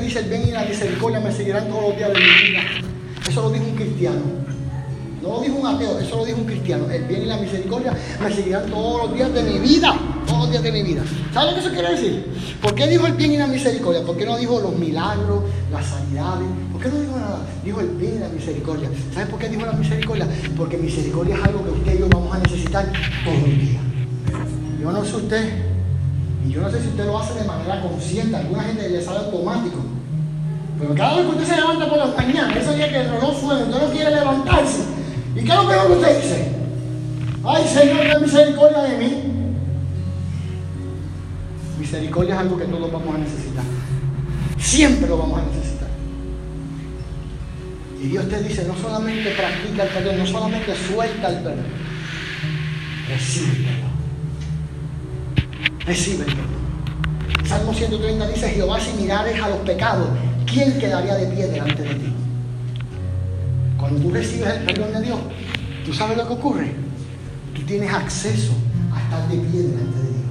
[0.05, 2.61] dice, el bien y la misericordia me seguirán todos los días de mi vida.
[3.27, 4.21] Eso lo dijo un cristiano.
[5.21, 6.89] No lo dijo un ateo, eso lo dijo un cristiano.
[6.89, 9.97] El bien y la misericordia me seguirán todos los días de mi vida.
[10.27, 11.03] Todos los días de mi vida.
[11.33, 12.25] ¿Sabe lo que eso quiere decir?
[12.61, 14.03] ¿Por qué dijo el bien y la misericordia?
[14.03, 16.47] ¿Por qué no dijo los milagros, las sanidades?
[16.71, 17.39] ¿Por qué no dijo nada?
[17.63, 18.89] Dijo el bien y la misericordia.
[19.13, 20.27] ¿Sabe por qué dijo la misericordia?
[20.55, 22.91] Porque misericordia es algo que usted y yo vamos a necesitar
[23.23, 23.81] todos los días.
[24.79, 25.49] Yo no sé usted,
[26.47, 29.19] y yo no sé si usted lo hace de manera consciente, alguna gente le sale
[29.19, 29.79] automático.
[30.79, 33.39] Pero cada vez que usted se levanta por las mañanas, ese día que el reloj
[33.39, 34.83] suena, usted no quiere levantarse.
[35.35, 36.51] ¿Y qué es lo que usted dice?
[37.43, 39.23] Ay, Señor, ten misericordia de mí.
[41.79, 43.63] Misericordia es algo que todos vamos a necesitar.
[44.57, 45.87] Siempre lo vamos a necesitar.
[48.01, 51.65] Y Dios te dice, no solamente practica el perdón, no solamente suelta el perdón,
[53.09, 53.19] el
[53.65, 53.95] perdón.
[57.45, 60.09] Salmo 130 dice, Jehová, si mirares a los pecados,
[60.45, 62.13] ¿quién quedaría de pie delante de ti?
[63.77, 65.19] Cuando tú recibes el perdón de Dios,
[65.85, 66.71] ¿tú sabes lo que ocurre?
[67.53, 68.53] Tú tienes acceso
[68.93, 70.25] a estar de pie delante de Dios.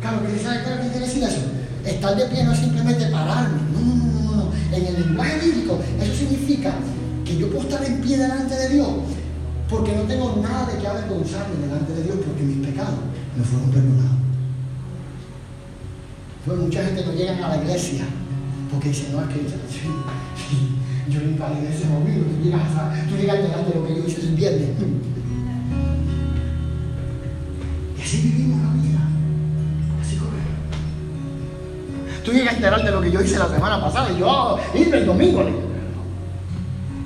[0.00, 1.40] Claro, ¿qué sabe qué quiere decir eso?
[1.84, 3.58] Estar de pie no es simplemente pararme.
[3.72, 4.52] No, no, no, no.
[4.72, 6.74] En el lenguaje bíblico, eso significa
[7.24, 8.88] que yo puedo estar en pie delante de Dios
[9.68, 12.94] porque no tengo nada de que avergonzarme delante de Dios porque mis pecados
[13.36, 14.16] me fueron perdonados.
[16.44, 18.04] Pues mucha gente no llega a la iglesia
[18.70, 19.40] porque dice, no, es que
[21.08, 24.06] yo a la iglesia movido, tú llegas, a, tú llegas delante de lo que yo
[24.06, 24.68] hice el viernes.
[27.96, 28.98] Y así vivimos la vida.
[30.02, 30.42] Así corre.
[32.24, 34.58] Tú llegas a enterar de lo que yo hice la semana pasada y yo, oh,
[34.74, 35.44] irme el domingo.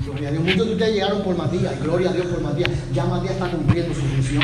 [0.04, 2.70] Gloria a Dios, muchos de ustedes llegaron por Matías, gloria a Dios por Matías.
[2.92, 4.42] Ya Matías está cumpliendo su función.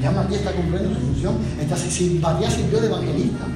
[0.00, 1.36] Ya Matías está cumpliendo su función.
[1.60, 3.46] Esta, si Matías sirvió de evangelista.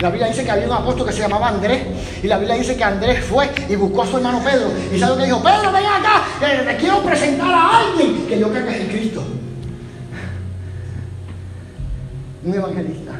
[0.00, 1.82] La Biblia dice que había un apóstol que se llamaba Andrés.
[2.22, 4.70] Y la Biblia dice que Andrés fue y buscó a su hermano Pedro.
[4.92, 5.42] ¿Y sabe lo que dijo?
[5.42, 8.88] Pedro, ven acá, que te quiero presentar a alguien que yo creo que es el
[8.88, 9.22] Cristo.
[12.44, 13.12] Un evangelista.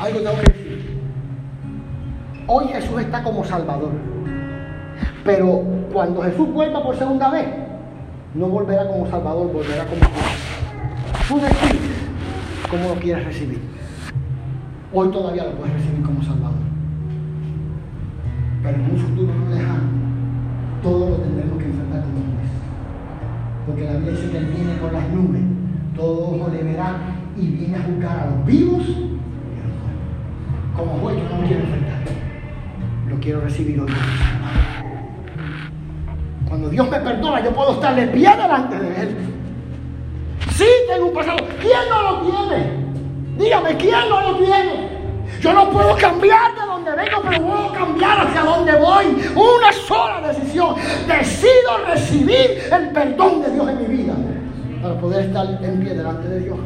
[0.00, 1.00] Algo tengo que decir.
[2.46, 3.92] Hoy Jesús está como Salvador.
[5.24, 7.46] Pero cuando Jesús vuelva por segunda vez,
[8.34, 10.00] no volverá como Salvador, volverá como.
[11.32, 11.80] Decides
[12.70, 13.58] cómo lo quieres recibir.
[14.92, 16.58] Hoy todavía lo puedes recibir como Salvador.
[18.62, 19.88] Pero en un futuro no lejano,
[20.82, 22.50] todo lo tendremos que enfrentar como juez.
[23.66, 25.40] Porque la Biblia dice que viene con las nubes,
[25.96, 26.96] todo ojo le verá
[27.38, 30.76] y viene a juzgar a los vivos y a los muertos.
[30.76, 31.98] Como juez yo no lo quiero enfrentar,
[33.08, 33.92] lo quiero recibir hoy.
[36.46, 39.31] Cuando Dios me perdona, yo puedo estar de pie delante de Él.
[40.54, 41.38] Sí, tengo un pasado.
[41.60, 42.66] ¿Quién no lo tiene?
[43.38, 44.92] Dígame, ¿quién no lo tiene?
[45.40, 49.06] Yo no puedo cambiar de donde vengo, pero puedo cambiar hacia donde voy.
[49.34, 50.76] Una sola decisión.
[51.08, 54.14] Decido recibir el perdón de Dios en mi vida
[54.82, 56.58] para poder estar en pie delante de Dios.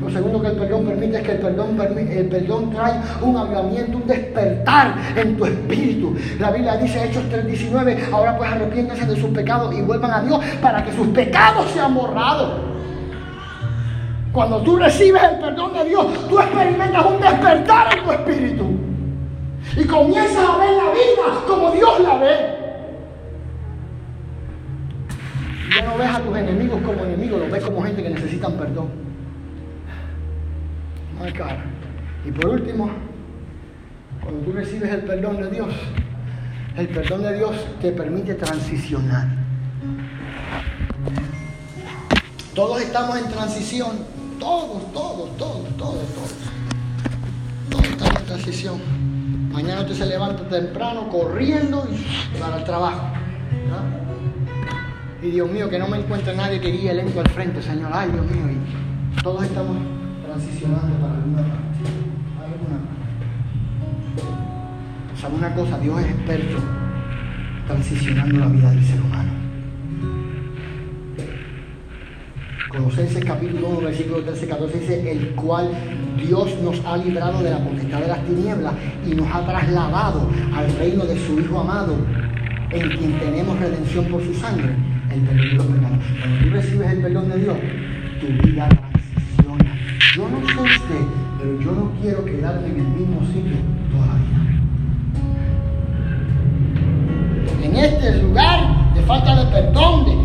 [0.00, 3.98] Lo segundo que el perdón permite es que el perdón, el perdón trae un avivamiento,
[3.98, 6.16] un despertar en tu espíritu.
[6.40, 10.40] La Biblia dice, Hechos 3:19, ahora pues arrepiéntanse de sus pecados y vuelvan a Dios
[10.60, 12.71] para que sus pecados sean borrados.
[14.32, 18.64] Cuando tú recibes el perdón de Dios, tú experimentas un despertar en tu espíritu.
[19.76, 22.62] Y comienzas a ver la vida como Dios la ve.
[25.76, 28.88] Ya no ves a tus enemigos como enemigos, los ves como gente que necesitan perdón.
[31.22, 31.64] Ay, cara.
[32.26, 32.90] Y por último,
[34.22, 35.74] cuando tú recibes el perdón de Dios,
[36.76, 39.28] el perdón de Dios te permite transicionar.
[42.54, 44.21] Todos estamos en transición.
[44.42, 46.34] Todos, todos, todos, todos, todos.
[47.70, 48.80] Todos estamos en transición.
[49.52, 53.06] Mañana usted se levanta temprano corriendo y para el trabajo.
[55.22, 57.92] Y Dios mío, que no me encuentre nadie que guíe lento al frente, Señor.
[57.94, 58.42] Ay, Dios mío.
[58.50, 59.76] Y todos estamos
[60.26, 61.78] transicionando para alguna parte.
[62.42, 62.78] Alguna
[65.06, 65.20] parte.
[65.20, 65.78] ¿Sabe una cosa?
[65.78, 66.58] Dios es experto
[67.68, 69.41] transicionando la vida del ser humano.
[72.72, 75.70] Colosenses capítulo 1, versículo 13, 14 dice, el cual
[76.16, 78.72] Dios nos ha librado de la potestad de las tinieblas
[79.06, 81.94] y nos ha trasladado al reino de su Hijo amado,
[82.70, 84.74] en quien tenemos redención por su sangre,
[85.10, 85.98] el perdón de los pecados.
[86.18, 87.56] Cuando tú recibes el perdón de Dios,
[88.20, 89.76] tu vida transiciona.
[90.16, 91.04] Yo no sé usted,
[91.38, 93.58] pero yo no quiero quedarme en el mismo sitio
[93.92, 94.40] toda la vida.
[97.62, 100.21] En este lugar de falta de perdón, de,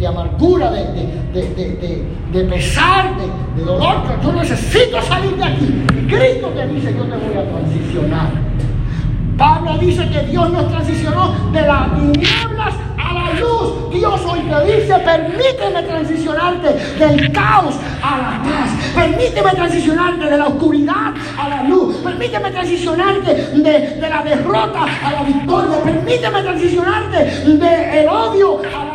[0.00, 5.84] de, de, de amargura, de, de, pesar, de, dolor, yo necesito salir de aquí.
[5.94, 8.50] Y Cristo te dice, yo te voy a transicionar.
[9.36, 13.90] Pablo dice que Dios nos transicionó de las tinieblas a la luz.
[13.90, 18.70] Dios hoy te dice, permíteme transicionarte del caos a la paz.
[18.94, 21.96] Permíteme transicionarte de la oscuridad a la luz.
[21.96, 25.82] Permíteme transicionarte de, la derrota a la victoria.
[25.84, 28.89] Permíteme transicionarte del odio al amor.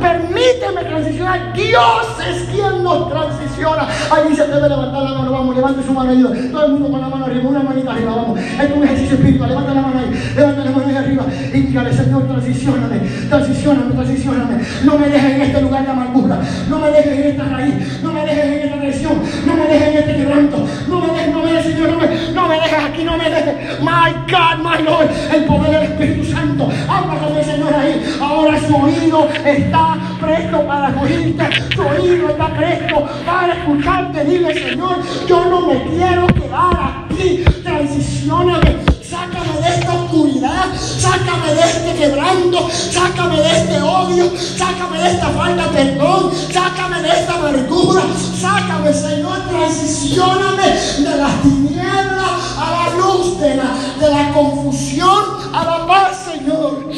[0.00, 1.52] Permíteme transicionar.
[1.52, 3.88] Dios es quien nos transiciona.
[4.10, 5.32] Ahí se debe levantar la mano.
[5.32, 6.30] Vamos, levante su mano ayuda.
[6.50, 7.48] Todo el mundo con la mano arriba.
[7.48, 8.14] Una manita arriba.
[8.14, 8.38] Vamos.
[8.38, 9.50] Es un ejercicio espiritual.
[9.50, 10.32] Levanta la mano ahí.
[10.36, 11.24] Levanta la mano ahí arriba.
[11.52, 12.98] Dígale, Señor, transicioname.
[13.28, 14.64] Transicioname, transicioname.
[14.84, 16.38] No me dejes en este lugar de amargura.
[16.68, 18.02] No me dejes en esta raíz.
[18.02, 19.22] No me dejes en esta traición.
[19.46, 20.66] No me dejes en este quebranto.
[20.88, 21.90] No me dejes, no me dejes, Señor.
[21.90, 23.04] No me, no me dejes aquí.
[23.04, 23.80] No me dejes.
[23.80, 25.10] My God, my Lord.
[25.32, 26.68] El poder del Espíritu Santo.
[26.88, 28.16] Habla con el Señor ahí.
[28.20, 31.48] Ahora su oído está presto para oírte.
[31.74, 34.24] Su oído está presto para escucharte.
[34.24, 37.44] Dile, Señor, yo no me quiero quedar aquí.
[37.62, 45.10] Transicioname Sácame de esta oscuridad, sácame de este quebranto, sácame de este odio, sácame de
[45.12, 48.02] esta falta de perdón, sácame de esta amargura,
[48.40, 50.66] sácame, Señor, transicioname
[50.98, 53.70] de las tinieblas a la luz, de la,
[54.00, 56.90] de la confusión a la paz, Señor.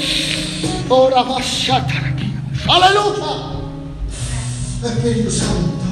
[0.88, 1.44] Ora más
[2.68, 3.58] Aleluya.
[4.84, 5.88] Espíritu Santo.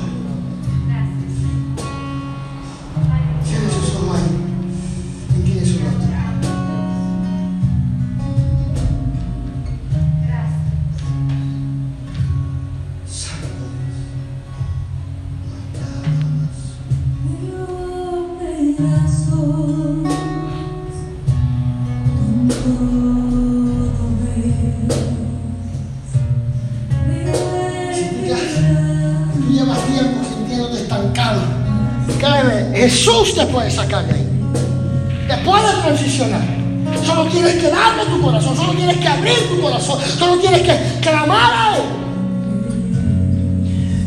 [39.31, 41.83] Abrir tu corazón, solo tienes que clamar a Él.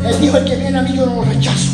[0.06, 1.69] Él dijo, el que viene a mí yo no lo rechazo.